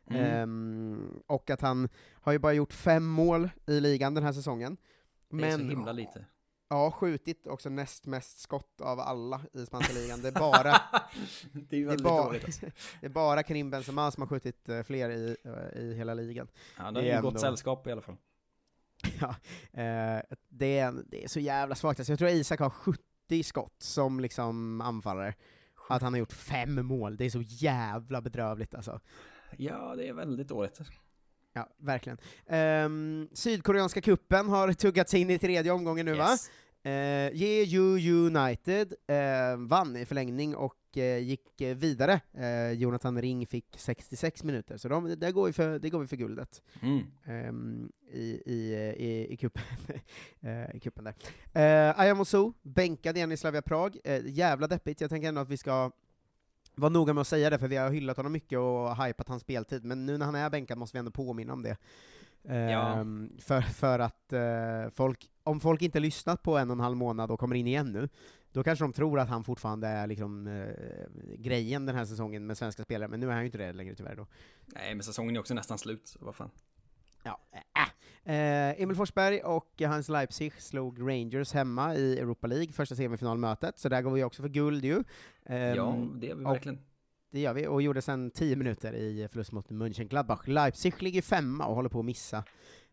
[0.08, 0.26] Mm.
[0.26, 4.78] Ehm, och att han har ju bara gjort fem mål i ligan den här säsongen.
[5.30, 6.26] Det är så Men himla lite.
[6.72, 10.22] Ja, skjutit också näst mest skott av alla i spanska ligan.
[10.22, 10.72] Det är bara,
[11.54, 12.66] Det är ju är väldigt bara, dåligt, alltså.
[13.02, 16.48] det är bara Karim Benzema som har skjutit eh, fler i, eh, i hela ligan.
[16.78, 18.16] Ja, det är ju gott sällskap i alla fall.
[19.20, 19.30] Ja,
[19.82, 22.00] eh, det, är, det är så jävla svagt.
[22.00, 25.34] Alltså, jag tror Isak har 70 skott som liksom anfallare.
[25.90, 29.00] Att han har gjort fem mål, det är så jävla bedrövligt alltså.
[29.58, 30.80] Ja, det är väldigt dåligt.
[31.54, 32.18] Ja, verkligen.
[32.48, 36.20] Ehm, Sydkoreanska kuppen har tuggats in i tredje omgången nu Yes.
[36.20, 36.38] va?
[36.86, 42.22] Uh, Jeju United eh, vann i förlängning och eh, gick eh, vidare.
[42.34, 46.08] Eh, Jonathan Ring fick 66 minuter, så de, där går vi för, det går vi
[46.08, 46.62] för guldet.
[46.82, 47.02] Mm.
[47.26, 49.64] Ehm, i, i, i, i kuppen,
[50.42, 51.14] eh, i kuppen där.
[51.90, 53.98] Uh, Ayamosu, bänkad igen i Slavia Prag.
[54.08, 55.92] Uh, jävla deppigt, jag tänker ändå att vi ska
[56.76, 59.42] vara noga med att säga det, för vi har hyllat honom mycket och hypat hans
[59.42, 61.78] speltid, men nu när han är bänkad måste vi ändå påminna om det.
[62.44, 66.98] Ehm, för, för att eh, folk, om folk inte lyssnat på en och en halv
[66.98, 68.10] månad och kommer in igen nu,
[68.52, 72.58] då kanske de tror att han fortfarande är liksom eh, grejen den här säsongen med
[72.58, 74.28] svenska spelare, men nu är han ju inte det längre tyvärr då.
[74.66, 76.52] Nej, men säsongen är också nästan slut, så vad fan.
[77.24, 77.40] Ja,
[78.24, 83.90] Eh, Emil Forsberg och hans Leipzig slog Rangers hemma i Europa League, första semifinalmötet, så
[83.90, 85.04] där går vi också för guld ju.
[85.46, 86.80] Ehm, Ja, det gör vi verkligen.
[87.32, 90.48] Det gör vi, och gjorde sen 10 minuter i förlust mot Mönchengladbach.
[90.48, 92.44] Leipzig ligger femma och håller på att missa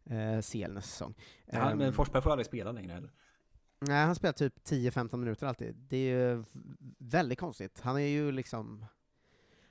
[0.04, 1.14] eh, nästa säsong.
[1.46, 3.10] Ja, Ehm, men Forsberg får aldrig spela längre heller.
[3.80, 5.74] Nej, han spelar typ 10-15 minuter alltid.
[5.88, 6.44] Det är ju
[6.98, 7.80] väldigt konstigt.
[7.80, 8.84] Han är ju liksom...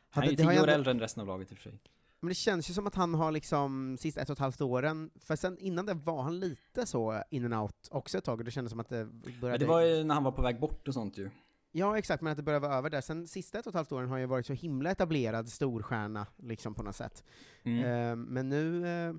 [0.10, 1.80] Han är ju tio år äldre än resten av laget i och för sig.
[2.20, 5.10] Men det känns ju som att han har liksom, sista ett och ett halvt åren,
[5.20, 8.46] för sen innan det var han lite så in and out också ett tag, och
[8.46, 9.50] det kändes som att det började...
[9.50, 11.30] Men det var ju när han var på väg bort och sånt ju.
[11.72, 13.02] Ja, exakt, men att det började vara över där.
[13.02, 16.74] Sen sista ett och ett halvt åren har ju varit så himla etablerad storstjärna, liksom
[16.74, 17.24] på något sätt.
[17.64, 17.86] Mm.
[17.86, 18.88] Ehm, men nu...
[18.88, 19.16] eh,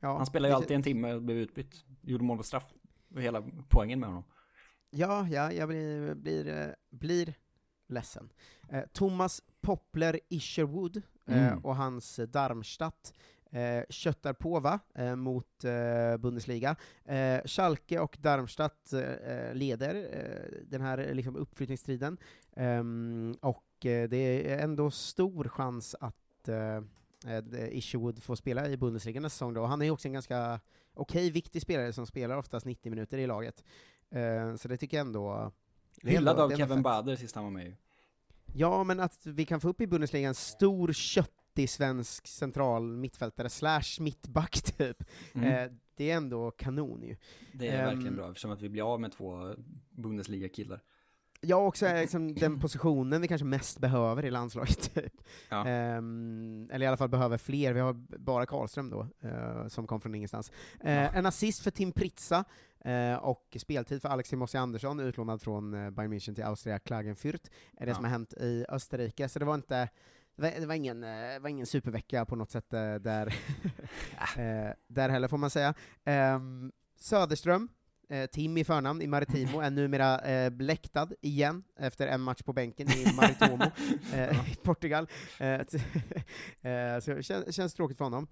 [0.00, 1.84] ja, Han spelade ju alltid en timme och blev utbytt.
[2.02, 2.64] Gjorde mål på straff.
[3.08, 4.24] Var hela poängen med honom.
[4.90, 7.34] Ja, ja, jag blir, blir, eh, blir
[7.86, 8.32] ledsen.
[8.68, 11.02] Eh, Thomas Poppler Isherwood eh,
[11.48, 11.64] Mm.
[11.64, 13.12] och hans eh, Darmstadt
[13.50, 16.76] eh, köttar på va, eh, mot eh, Bundesliga.
[17.04, 22.18] Eh, Schalke och Darmstadt eh, leder eh, den här eh, liksom, uppflyttningsstriden,
[22.56, 26.76] Ehm, och eh, det är ändå stor chans att eh,
[27.26, 29.64] eh, Isherwood får spela i Bundesliga nästa säsong då.
[29.64, 30.60] Han är ju också en ganska
[30.94, 33.64] okej, viktig spelare som spelar oftast 90 minuter i laget.
[34.10, 35.52] Eh, så det tycker jag ändå...
[36.02, 36.82] Hyllad av Kevin.
[36.82, 37.74] Bader sist han var med ju.
[38.56, 43.50] Ja, men att vi kan få upp i Bundesliga en stor 1,90 svensk central mittfältare
[43.50, 45.04] slash mittback typ.
[45.34, 45.48] Mm.
[45.48, 47.16] Eh, det är ändå kanon ju.
[47.52, 49.54] Det är Ehm, verkligen bra eftersom att vi blir av med två
[49.90, 50.80] Bundesliga-killar.
[51.46, 55.12] Jag också är liksom den positionen vi kanske mest behöver i landslaget, typ.
[55.48, 55.66] Ja.
[55.66, 60.00] Ehm, eller i alla fall behöver fler, vi har bara Karlström då, eh, som kom
[60.00, 60.52] från ingenstans.
[60.80, 62.44] Eh, En assist för Tim Pritza,
[62.84, 67.42] eh, och speltid för Alexi Mossi Andersson, utlånad från eh, Bayern München till Austria Klagenfurt,
[67.76, 67.94] är det Ja.
[67.94, 69.88] som har hänt i Österrike, så det var inte
[70.36, 73.26] det var, ingen, eh, det var ingen supervecka på något sätt eh, där,
[74.36, 75.74] eh, där heller får man säga.
[76.04, 77.68] Ehm, Söderström,
[78.14, 82.52] eh, Tim i förnamn i Maritimo, är numera eh, läktad igen efter en match på
[82.52, 83.64] bänken i Maritomo
[84.14, 85.06] eh, i Portugal.
[85.40, 85.48] Eh,
[86.72, 88.26] eh, så det känns, känns tråkigt för honom.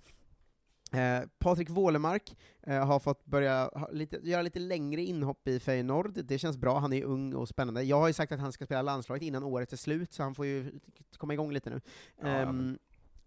[0.93, 6.25] Eh, Patrik Wålemark eh, har fått börja ha lite, göra lite längre inhopp i Feyenoord,
[6.25, 7.83] det känns bra, han är ung och spännande.
[7.83, 10.35] Jag har ju sagt att han ska spela landslaget innan året är slut, så han
[10.35, 10.73] får ju
[11.17, 11.81] komma igång lite nu.
[12.21, 12.79] Ja, Ehm,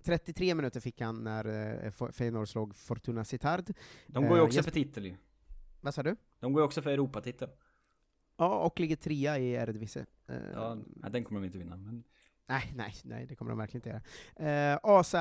[0.03, 3.74] 33 minuter fick han när eh, Fe- Feyenoord slog Fortuna Sittard.
[4.08, 5.16] De går ju Eh, också Jesper- för titel ju.
[5.86, 6.16] Vad sa du?
[6.40, 7.50] De går ju också för Europatitel.
[8.38, 10.06] Ja, och ligger trea i Eredivisie.
[10.30, 12.04] Eh, Ja, nej, den kommer de inte vinna, men
[12.48, 14.02] Nej, nej, nej, det kommer de verkligen inte
[14.40, 14.72] göra.
[14.74, 15.16] Eh, AZ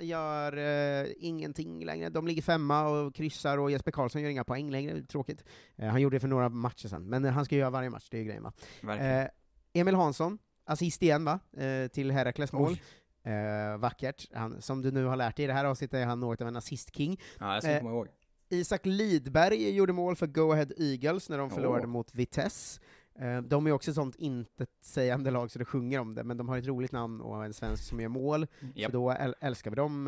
[0.00, 2.08] gör eh, ingenting längre.
[2.08, 5.44] De ligger femma och kryssar, och Jesper Karlsson gör inga poäng längre, tråkigt.
[5.76, 8.08] Eh, han gjorde det för några matcher sedan, men eh, han ska göra varje match,
[8.10, 8.52] det är ju grejen va.
[8.96, 9.28] Eh,
[9.72, 12.72] Emil Hansson, assist igen va, eh, till Herakles mål.
[12.72, 13.32] Oj.
[13.32, 14.26] Eh, vackert.
[14.34, 16.48] Han, som du nu har lärt dig i det här avsnittet är han något av
[16.48, 17.20] en assist-king.
[17.40, 18.08] ja, jag ska Eh, komma ihåg.
[18.48, 21.90] Isak Lidberg gjorde mål för Go Ahead Eagles när de förlorade Åh.
[21.90, 22.80] mot Vitesse.
[23.18, 26.48] Eh, De är också ett sånt intetsägande lag så det sjunger om det, men de
[26.48, 28.90] har ett roligt namn och en svensk som gör mål, Japp.
[28.90, 30.06] så då äl- älskar vi dem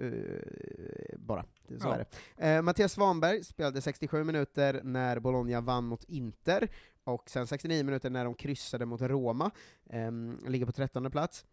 [0.00, 1.44] eh, bara.
[1.68, 1.94] Så Ja.
[1.94, 2.46] är det.
[2.56, 6.68] Eh, Mattias Svanberg spelade 67 minuter när Bologna vann mot Inter,
[7.04, 9.50] och sen 69 minuter när de kryssade mot Roma,
[9.90, 11.44] Ehm, ligger på 13 plats.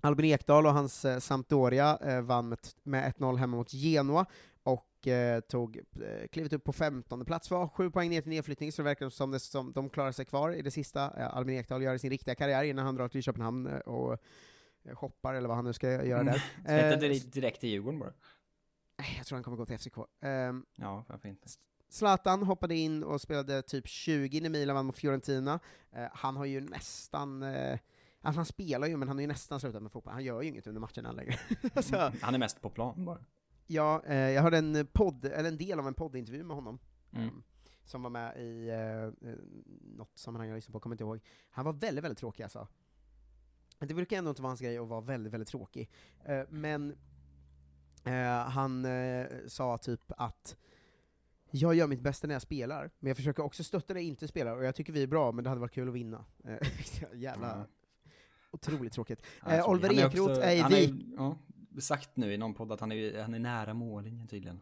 [0.00, 4.26] Albin Ekdal och hans Sampdoria vann med, med 1-0 hemma mot Genoa,
[4.64, 8.72] och eh, tog eh, klivet upp på 15 plats, var sju poäng ner till nedflyttning,
[8.72, 11.20] så det verkar som det som de klarar sig kvar i det sista.
[11.20, 14.12] Eh, Albin Ekdal gör sin riktiga karriär innan han drar till Köpenhamn eh, och
[14.84, 16.26] eh, shoppar, eller vad han nu ska göra Mm.
[16.32, 16.38] där.
[16.64, 18.12] Ska Eh, inte direkt, direkt till Djurgården bara?
[18.98, 19.96] Nej, jag tror han kommer gå till FCK.
[20.22, 21.48] Ehm, Ja, varför inte?
[21.88, 25.60] Zlatan hoppade in och spelade typ 20 när Milan vann mot Fiorentina.
[25.92, 27.78] Eh, han har ju nästan, eh,
[28.20, 30.12] alltså han spelar ju, men han har ju nästan slutat med fotboll.
[30.12, 31.38] Han gör ju inget under matcherna längre.
[31.74, 33.24] alltså, Han är mest på plan bara.
[33.66, 36.78] Ja, eh, jag hörde en podd, eller en del av en poddintervju med honom,
[37.12, 37.28] Mm.
[37.28, 37.42] um,
[37.84, 39.38] som var med i eh, eh,
[39.96, 41.20] något sammanhang jag lyssnade på, kommer inte ihåg.
[41.50, 42.68] Han var väldigt, väldigt tråkig alltså.
[43.78, 45.90] Det brukar ändå inte vara hans grej att vara väldigt, väldigt tråkig.
[46.24, 46.96] Eh, men
[48.04, 48.14] eh,
[48.48, 50.56] han eh, sa typ att
[51.50, 54.28] jag gör mitt bästa när jag spelar, men jag försöker också stötta när jag inte
[54.28, 56.24] spelar, och jag tycker vi är bra, men det hade varit kul att vinna.
[57.14, 58.10] Jävla Ja.
[58.50, 59.22] otroligt tråkigt.
[59.46, 61.06] Eh, Oliver är Ekroth är i Vik...
[61.16, 61.38] Ja,
[61.80, 64.60] sagt nu i någon podd att han är, han är nära mållinjen tydligen.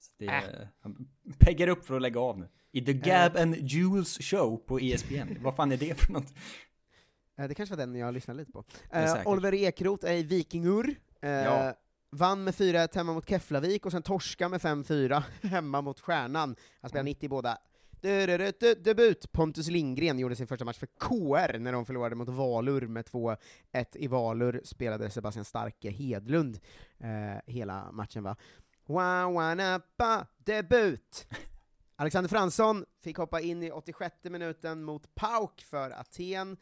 [0.00, 0.42] Så det Äh.
[0.80, 2.48] Han peggar upp för att lägga av nu.
[2.72, 5.36] I The Gab and Jules show på ESPN.
[5.42, 6.32] Vad fan är det för något?
[7.38, 8.64] Eh, Det kanske var den jag lyssnade lite på.
[8.90, 9.26] säkert.
[9.26, 11.74] Oliver Ekroth är i Vikingur, eh, Ja.
[12.10, 16.56] vann med 4-1 hemma mot Keflavik, och sen torska med 5-4 hemma mot Stjärnan.
[16.80, 17.58] Han spelar 90 i båda.
[18.00, 19.32] Debut!
[19.32, 23.36] Pontus Lindgren gjorde sin första match för KR när de förlorade mot Valur med 2-1
[23.94, 26.60] i Valur, spelade Sebastian Starke Hedlund
[26.98, 28.36] eh, hela matchen va.
[28.86, 31.26] Wawanapa, debut!
[31.96, 36.58] Alexander Fransson fick hoppa in i 86 minuten mot PAOK för Aten, eh,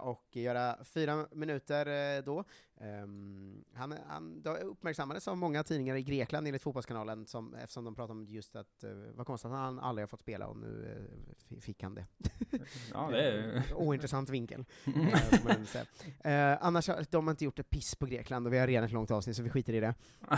[0.00, 2.44] och göra fyra minuter eh, då.
[2.80, 8.18] Ehm, han, han uppmärksammades av många tidningar i Grekland enligt Fotbollskanalen, som, eftersom de pratade
[8.18, 11.04] om just att, eh, vad konstigt att han aldrig har fått spela, och nu
[11.50, 12.06] eh, fick han det.
[12.92, 15.84] Ja, det är- Ointressant vinkel, eh, säga.
[16.52, 18.84] Eh, annars har de har inte gjort ett piss på Grekland, och vi har redan
[18.84, 19.94] ett långt avsnitt, så vi skiter i det.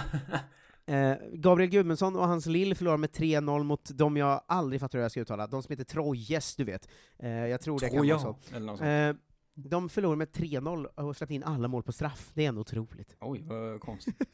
[0.86, 5.02] Eh, Gabriel Gudmundsson och hans Lill förlorar med 3-0 mot de jag aldrig fattar hur
[5.04, 6.88] jag ska uttala, de som heter Trojes, du vet.
[7.18, 8.84] Eh, jag tror det kan Troja, vara så.
[8.84, 9.14] Eh,
[9.54, 13.16] de förlorar med 3-0 och släppte in alla mål på straff, det är ändå otroligt.
[13.20, 14.14] Oj, vad konstigt.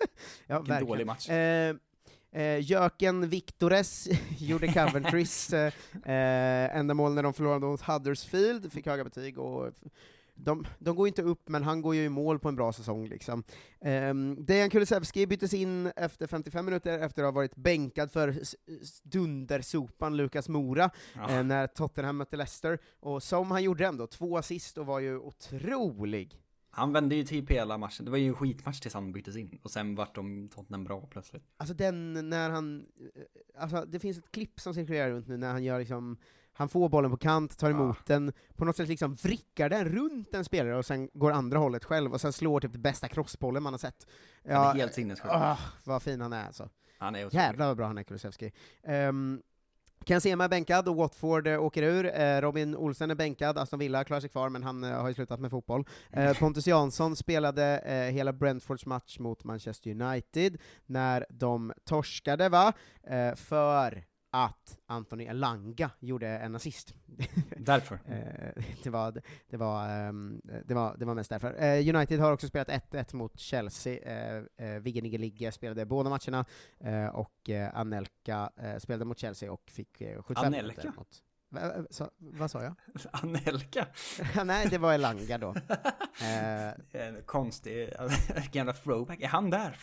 [0.46, 0.86] Ja, Vilken verkligen.
[0.88, 1.28] dålig match.
[1.30, 1.76] Eh,
[2.32, 5.72] eh, Jöken Victores gjorde Coventrys eh,
[6.04, 9.72] eh, enda mål när de förlorade mot Huddersfield, fick höga betyg, och
[10.44, 13.08] de, de går inte upp, men han går ju i mål på en bra säsong.
[13.08, 13.42] Liksom.
[13.80, 18.34] Um, Dejan Kulusevski byttes in efter 55 minuter efter att ha varit bänkad för
[19.02, 21.30] dundersopan Lukas Mora Ja.
[21.30, 25.18] eh, när Tottenham mötte Leicester, och som han gjorde ändå, två assist och var ju
[25.18, 26.36] otrolig.
[26.72, 28.04] Han vände ju typ hela matchen.
[28.04, 29.58] Det var ju en skitmatch tills han byttes in.
[29.62, 31.42] Och sen vart de Tottenham bra plötsligt.
[31.56, 35.52] Alltså den, när han, eh, alltså det finns ett klipp som cirkulerar runt nu när
[35.52, 36.16] han gör liksom,
[36.60, 40.34] Han får bollen på kant, tar emot den, på något sätt liksom vrickar den runt
[40.34, 43.62] en spelare och sen går andra hållet själv, och sen slår typ den bästa crossbollen
[43.62, 44.06] man har sett.
[44.48, 45.30] Han är helt sinnessjuk.
[45.30, 46.68] ah, vad fin han är alltså.
[46.98, 47.34] Han är.
[47.34, 48.52] Jävlar vad bra han är, Kulusevski.
[48.82, 49.42] Um,
[50.04, 52.20] Ken Sema är bänkad och Watford eh, åker ur.
[52.20, 55.14] Eh, Robin Olsen är bänkad, Aston Villa klarar sig kvar, men han eh, har ju
[55.14, 55.84] slutat med fotboll.
[56.38, 57.82] Pontus Jansson spelade
[58.12, 62.72] hela Brentfords match mot Manchester United, när de torskade, va?
[63.36, 66.94] För att Anthony Elanga gjorde en assist.
[67.56, 67.94] Därför.
[67.94, 71.62] Eh, det, var, det, var, ehm, det, var, det var mest därför.
[71.62, 73.98] Eh, United har också spelat 1-1 mot Chelsea.
[74.56, 76.44] Eh, Vigge Niggeligge spelade båda matcherna,
[77.12, 80.92] och Anelka spelade mot Chelsea och fick eh, 75 Anelka?
[80.96, 81.22] mot...
[81.52, 82.74] Va, sa- vad sa jag?
[83.12, 83.86] Anelka?
[84.44, 85.54] Nej, det var Elanga då.
[86.22, 87.90] Eh, En konstig,
[88.52, 89.20] gamla throwback.
[89.22, 89.76] Är han där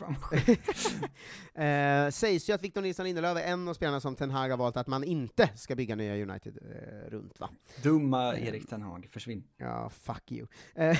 [1.53, 4.57] eh, sägs ju att Victor Nilsson Lindelöf är en av spelarna som Ten Hag har
[4.57, 7.49] valt att man inte ska bygga nya United eh, runt, va?
[7.83, 9.43] Dumma Erik Ten Hag, försvinn.
[9.57, 10.47] Ja, fuck you.
[10.75, 10.97] Eh,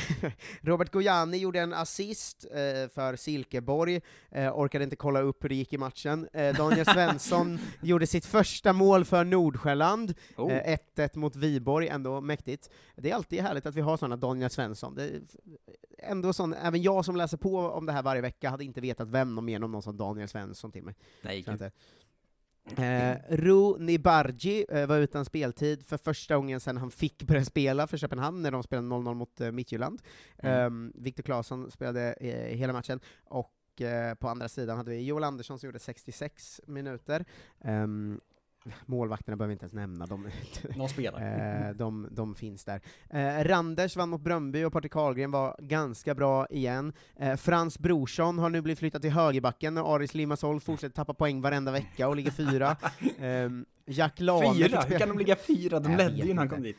[0.62, 4.02] Robert Gojani gjorde en assist eh, för Silkeborg,
[4.32, 6.28] eh, orkade inte kolla upp hur det gick i matchen.
[6.34, 10.57] Eh, Daniel Svensson gjorde sitt första mål för Nordsjälland, Oh.
[10.66, 12.70] Eh, 1-1 mot Viborg, ändå mäktigt.
[12.96, 14.96] Det är alltid härligt att vi har sådana Daniel Svensson.
[14.96, 15.22] Det är
[15.98, 19.08] ändå sån, även jag som läser på om det här varje vecka hade inte vetat
[19.08, 20.96] vem de menar om någon som Daniel Svensson till mig.
[21.22, 21.74] Nej, att,
[22.76, 27.88] Eh, Ro Nibargi eh, var utan speltid för första gången sedan han fick börja spela
[27.88, 30.02] för Köpenhamn när de spelade 0-0 mot eh, Midtjylland.
[30.38, 30.88] Mm.
[30.88, 35.24] Eh, Viktor Claesson spelade eh, hela matchen, och eh, på andra sidan hade vi Joel
[35.24, 37.26] Andersson som gjorde 66 minuter.
[37.62, 38.22] Ehm,
[38.86, 40.30] målvakterna behöver vi inte ens nämna, de,
[40.76, 41.68] De spelar.
[41.68, 42.82] eh, de, de finns där.
[43.10, 46.94] Eh, Randers vann mot Bröndby och Patrik Karlgren var ganska bra igen.
[47.16, 51.42] Eh, Frans Brorsson har nu blivit flyttad till högerbacken när Aris Limassol fortsätter tappa poäng
[51.42, 52.78] varenda vecka och ligger fyra.
[53.20, 54.82] Ehm, Jack Lane Fyra?
[54.82, 55.80] Hur kan de ligga fyra?
[55.80, 56.78] De ledde ju när han kom dit.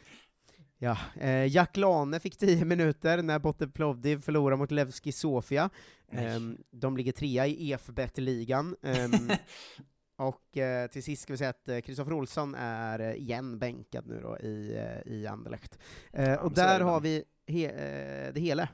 [0.78, 5.70] Ja, eh, Jack Lane fick 10 minuter när Botte Plovdiv förlorade mot Levski Sofia.
[6.12, 8.76] Ehm, de ligger trea i EFBET-ligan.
[8.82, 9.12] Ehm,
[10.19, 14.07] och eh, till sist ska vi säga att eh, Kristoffer Olsson är eh, igen bänkad
[14.07, 15.79] nu då i, eh, i Anderlecht.
[16.12, 18.69] Eh, och så är där det har vi he, eh, det hela.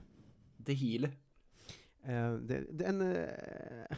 [0.66, 1.04] Heel.
[2.04, 3.96] Eh, det, det, en, eh,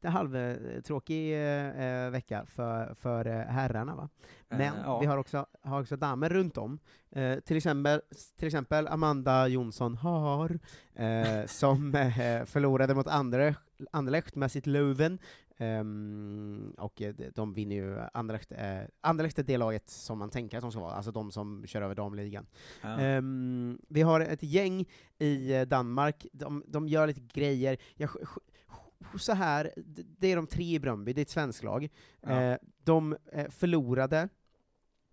[0.00, 4.08] det halvtråkig eh, eh, vecka för, för eh, herrarna, va?
[4.50, 5.00] Eh, Men ja.
[5.00, 6.78] vi har också, har också damer runt om.
[7.10, 8.00] Eh, till, exempel,
[8.38, 10.58] till exempel Amanda Jonsson har,
[10.94, 13.60] eh, som eh, förlorade mot Anderlecht,
[13.92, 15.18] Anderlecht med sitt Löven.
[15.56, 20.56] Ehm, och eh, de- vinner ju, Anderlecht, eh, Anderlecht är det laget som man tänker
[20.56, 22.46] att de ska vara, alltså de som kör över damligan.
[22.82, 23.00] Ja.
[23.00, 27.76] Ehm, vi har ett gäng i eh, Danmark, de, de gör lite grejer.
[27.96, 28.10] Jag,
[29.18, 29.72] så här,
[30.18, 31.88] det är de tre i Bröndby, det är ett svenskt lag.
[32.20, 32.42] Ja.
[32.42, 34.28] Eh, de eh, förlorade,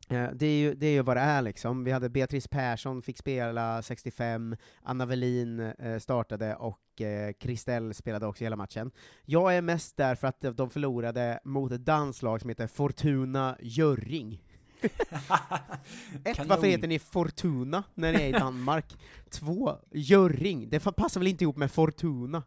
[0.10, 1.84] Det är, ju, det är ju vad det är liksom.
[1.84, 8.28] Vi hade Beatrice Persson fick spela 65, Anna Velin eh, startade och eh, Kristel spelade
[8.28, 8.92] också hela matchen.
[9.26, 14.44] Jag är mest där för att de förlorade mot ett danslag som heter Fortuna Görring.
[14.82, 14.92] Ett,
[16.36, 16.48] Kanon.
[16.50, 18.98] varför heter ni Fortuna när ni är i Danmark?
[19.30, 20.70] Två, Görring.
[20.70, 22.44] Det passar väl inte ihop med Fortuna?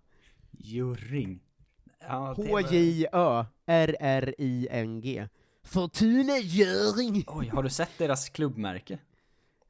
[2.08, 5.28] Var- H-J-Ö-R-R-I-N-G.
[5.64, 7.24] Fortuna Görring!
[7.26, 8.98] Oj, har du sett deras klubbmärke?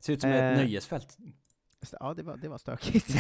[0.01, 1.19] Ser ut som Eh, ett nöjesfält.
[2.01, 3.09] Ja, det var, det var stökigt.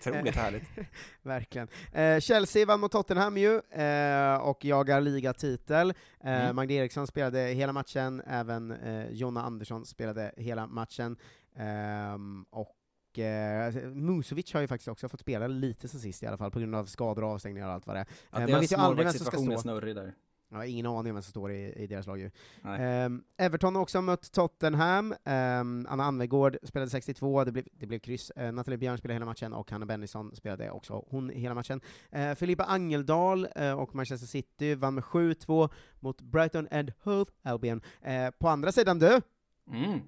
[0.00, 0.62] Otroligt härligt.
[1.22, 1.68] Verkligen.
[1.92, 5.90] Eh, Chelsea vann mot Tottenham ju, eh, och jagar ligatitel.
[5.90, 5.94] Eh,
[6.42, 6.56] Mm.
[6.56, 11.16] Magda Eriksson spelade hela matchen, även eh, Jonna Andersson spelade hela matchen.
[11.56, 16.36] Ehm, och eh, Musovic har ju faktiskt också fått spela lite sen sist i alla
[16.38, 18.06] fall, på grund av skador och avstängningar och allt vad det är.
[18.30, 19.80] Ja, Eh, deras ju aldrig vem som ska stå.
[19.80, 20.14] där.
[20.52, 22.30] Jag har ingen aning om vem som står i, i deras lag ju.
[22.64, 27.98] Ehm, Everton har också mött Tottenham, Ehm, Anna Anvegård spelade 62, det blev, det blev
[27.98, 28.32] kryss.
[28.38, 31.80] Uh, Nathalie Björn spelade hela matchen, och Hanna Bennison spelade också hon hela matchen.
[32.16, 35.68] Uh, Filippa Angeldal eh, och Manchester City vann med 7-2
[36.00, 37.80] mot Brighton and Hove Albion.
[38.02, 39.20] Eh, på andra sidan du,
[39.66, 40.00] Mm.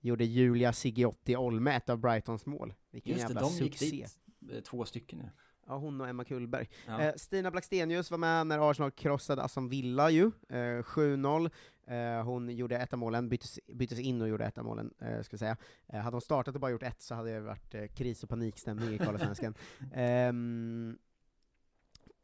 [0.00, 2.74] gjorde Julia Sigiotti Olme ett av Brightons mål.
[2.90, 3.90] Vilken Just det, jävla de gick succé.
[3.96, 4.18] dit.
[4.52, 5.28] eh, Två stycken ja.
[5.68, 6.68] Ja, hon och Emma Kullberg.
[6.86, 7.00] Ja.
[7.00, 11.50] Eh, Stina Blackstenius var med när Arsenal krossade Aston Villa ju, eh, 7-0.
[11.86, 15.22] Eh, hon gjorde ett av målen, byttes, byttes in och gjorde ett av målen, eh,
[15.22, 15.56] ska säga.
[15.88, 18.28] Eh, hade hon startat och bara gjort ett så hade det varit eh, kris och
[18.28, 19.54] panikstämning i Karlasvenskan.
[19.94, 20.98] Ehm,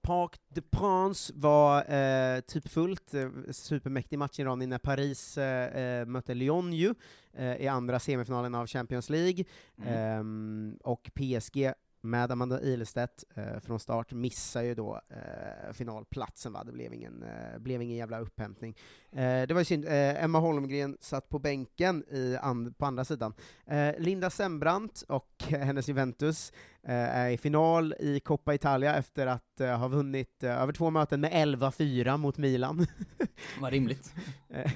[0.02, 5.82] Parc de Prince var eh, typ fullt, eh, supermäktig match i Ronny när Paris eh,
[6.00, 6.94] eh, mötte Lyon ju,
[7.32, 9.44] eh, i andra semifinalen av Champions League,
[9.76, 9.88] Mm.
[9.94, 11.72] Ehm, och PSG
[12.02, 16.64] med Amanda Ilestedt eh, från start, missar ju då eh, finalplatsen, va?
[16.64, 18.76] det blev ingen, eh, blev ingen jävla upphämtning.
[19.12, 23.04] Eh, det var ju synd, eh, Emma Holmgren satt på bänken i and, på andra
[23.04, 23.34] sidan.
[23.66, 26.52] Eh, Linda Sembrant och hennes Juventus
[26.86, 31.20] är i final i Coppa Italia efter att eh, ha vunnit eh, över två möten
[31.20, 32.86] med 11-4 mot Milan.
[33.60, 34.14] Vad rimligt.
[34.48, 34.72] Eh,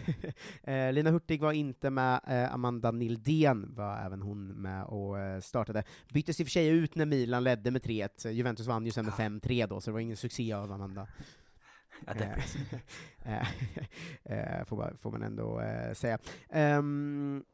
[0.74, 5.40] eh, Lina Hurtig var inte med, eh, Amanda Nildén var även hon med och eh,
[5.40, 5.84] startade.
[6.12, 9.04] Byttes i och för sig ut när Milan ledde med 3-1, Juventus vann ju sen
[9.04, 11.06] med 5-3 då, så det var ingen succé av Amanda.
[12.06, 12.12] Ja.
[13.24, 13.48] Eh,
[14.24, 16.18] eh, får, bara- får man ändå eh, säga.
[16.50, 17.44] Ehm,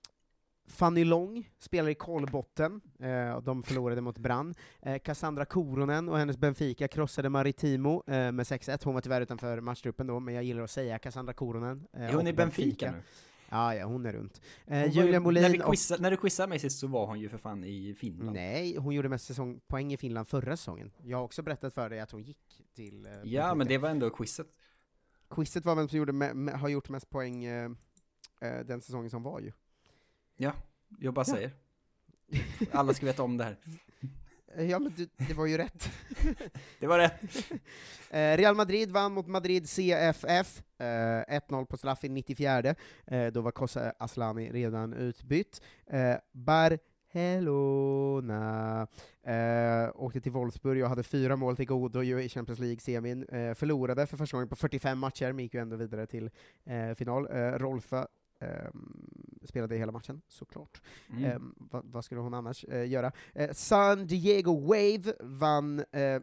[0.72, 4.54] Fanny Long spelar i Kolbotten, eh, de förlorade mot Brann.
[4.82, 9.60] Eh, Cassandra Koronen och hennes Benfica krossade Maritimo eh, med 6-1, hon var tyvärr utanför
[9.60, 11.86] matchtruppen då, men jag gillar att säga Cassandra Koronen.
[11.92, 13.02] eh, Är hon i Benfica nu?
[13.50, 14.40] Ja, ja, hon är runt.
[14.66, 17.20] Eh, Julia Molin när, vi och quizza, när du quizade mig sist så var hon
[17.20, 18.32] ju för fan i Finland.
[18.32, 20.90] Nej, hon gjorde mest säsongpoäng i Finland förra säsongen.
[21.02, 23.06] Jag har också berättat för dig att hon gick till...
[23.06, 23.54] Eh, Ja, Benfica.
[23.54, 24.46] men det var ändå quizet.
[25.30, 27.70] Quizet var vem som gjorde me- me- har gjort mest poäng eh,
[28.40, 29.52] eh, den säsongen som var ju.
[30.42, 30.52] Ja,
[30.98, 31.34] jag bara Ja.
[31.34, 31.50] säger.
[32.72, 33.56] Alla ska veta om det här.
[34.56, 35.90] Eh, Ja, men du, det var ju rätt.
[36.80, 37.20] Det var rätt.
[38.10, 40.84] Eh, Real Madrid vann mot Madrid CFF, eh,
[41.38, 42.74] 1-0 på straff i 94.
[43.06, 45.60] Eh, då var Kosa Aslani redan utbytt.
[45.86, 46.82] Eh, Barcelona
[49.26, 53.22] eh, åkte till Wolfsburg och hade fyra mål till godo i Champions League-semin.
[53.28, 56.30] Eh, förlorade för första gången på 45 matcher, men gick ju ändå vidare till
[56.64, 57.26] eh, final.
[57.30, 58.06] Eh, Rolfa
[59.44, 60.82] spelade hela matchen, såklart.
[61.10, 61.24] Mm.
[61.24, 63.12] Ehm, vad, vad skulle hon annars eh, göra?
[63.34, 66.20] Eh, San Diego Wave vann eh,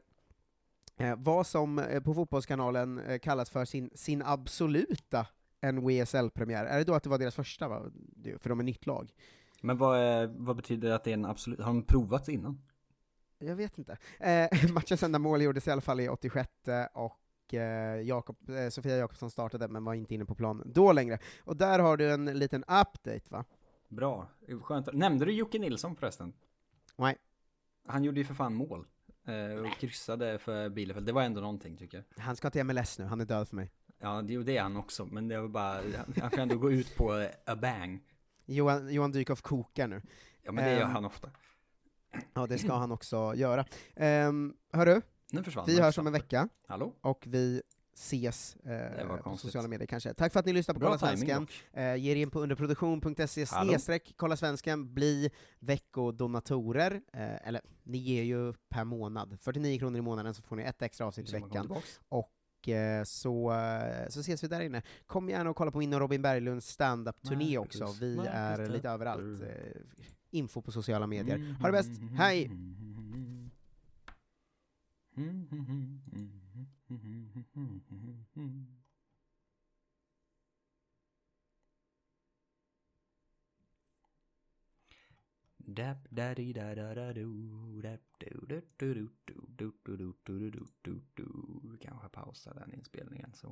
[1.18, 5.28] vad som på Fotbollskanalen kallas för sin, sin absoluta
[5.74, 6.66] NWSL-premiär.
[6.66, 7.92] Är det då att det var deras första, va?
[8.40, 9.14] För de är nytt lag?
[9.62, 12.62] Men vad, är- vad betyder det att det är en absolut, har de provat innan?
[13.40, 13.98] Jag vet inte.
[14.20, 16.50] Eh, matchens enda mål gjordes i alla fall i 86
[16.94, 17.19] och
[17.54, 21.20] eh, Jakob, eh, Sofia Jakobsson startade, men var inte inne på plan då längre.
[21.44, 23.46] Och där har du en liten update, va?
[23.88, 24.28] Bra,
[24.64, 24.94] skönt.
[24.94, 26.34] Nämnde du Jocke Nilsson förresten?
[26.96, 27.16] Nej.
[27.88, 28.88] Han gjorde ju för fan mål.
[29.26, 32.24] eh, Och kryssade för Bielefeld, det var ändå någonting tycker jag.
[32.24, 33.72] Han ska till MLS nu, han är död för mig.
[34.00, 35.82] Ja, det, det är han också, men det var bara,
[36.22, 38.04] han- kan ändå gå ut på a bang.
[38.46, 40.02] Johan, Johan Dykhoff kokar nu.
[40.42, 41.30] Ja, men det gör Ehm, han ofta.
[42.34, 43.66] Ja, det ska han också göra.
[44.28, 46.50] Um, hörru, Nu försvann vi hörs om en vecka.
[46.68, 46.94] Hallå?
[47.02, 47.62] Och vi
[48.00, 50.14] ses eh, på sociala medier kanske.
[50.14, 51.48] Tack för att ni lyssnar på Bra Kolla Svensken.
[51.74, 57.02] Eh, ge er in på underproduktion.se snedstreck Kolla Svensken, bli veckodonatorer.
[57.14, 59.38] Eh, eller, ni ger ju per månad.
[59.42, 61.74] 49 kronor i månaden så får ni ett extra avsnitt i veckan.
[62.10, 64.82] Och eh, så, eh, så ses vi där inne.
[65.06, 67.96] Kom gärna och kolla på min och Robin Berglunds stand-up-turné också.
[68.00, 69.42] Vi Marcus är lite överallt.
[69.42, 69.48] Eh,
[70.32, 71.36] info på sociala medier.
[71.36, 72.52] Mm, Ha det bäst, hej!
[75.20, 75.28] Dap
[86.10, 87.28] daddy da da da do
[87.84, 91.26] dap do do do do do do do do do do do do
[91.72, 93.52] Vi kanske pausar den inspelningen så.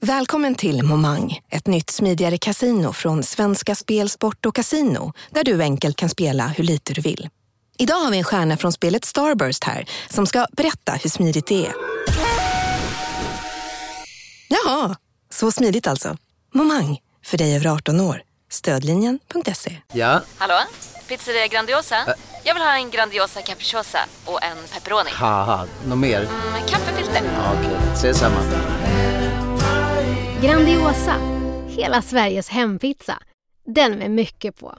[0.00, 5.62] Välkommen till Momang, ett nytt smidigare kasino från Svenska Spel, Sport och Casino, där du
[5.62, 7.28] enkelt kan spela hur lite du vill.
[7.78, 11.66] Idag har vi en stjärna från spelet Starburst här, som ska berätta hur smidigt det
[11.66, 11.72] är.
[14.48, 14.96] Jaha,
[15.30, 16.16] så smidigt alltså.
[16.54, 18.22] Momang, för dig över 18 år.
[18.50, 19.76] Stödlinjen.se.
[19.92, 20.54] Ja, Hallå?
[21.08, 21.96] Pizzeria Grandiosa?
[22.44, 25.10] Jag vill ha en Grandiosa capriciosa och en pepperoni.
[25.12, 26.20] haha, något mer?
[26.52, 27.22] Med kaffefilter.
[27.36, 28.36] Ja, Okej, ses samma.
[30.42, 31.14] Grandiosa,
[31.68, 33.18] hela Sveriges hempizza.
[33.66, 34.78] Den med mycket på.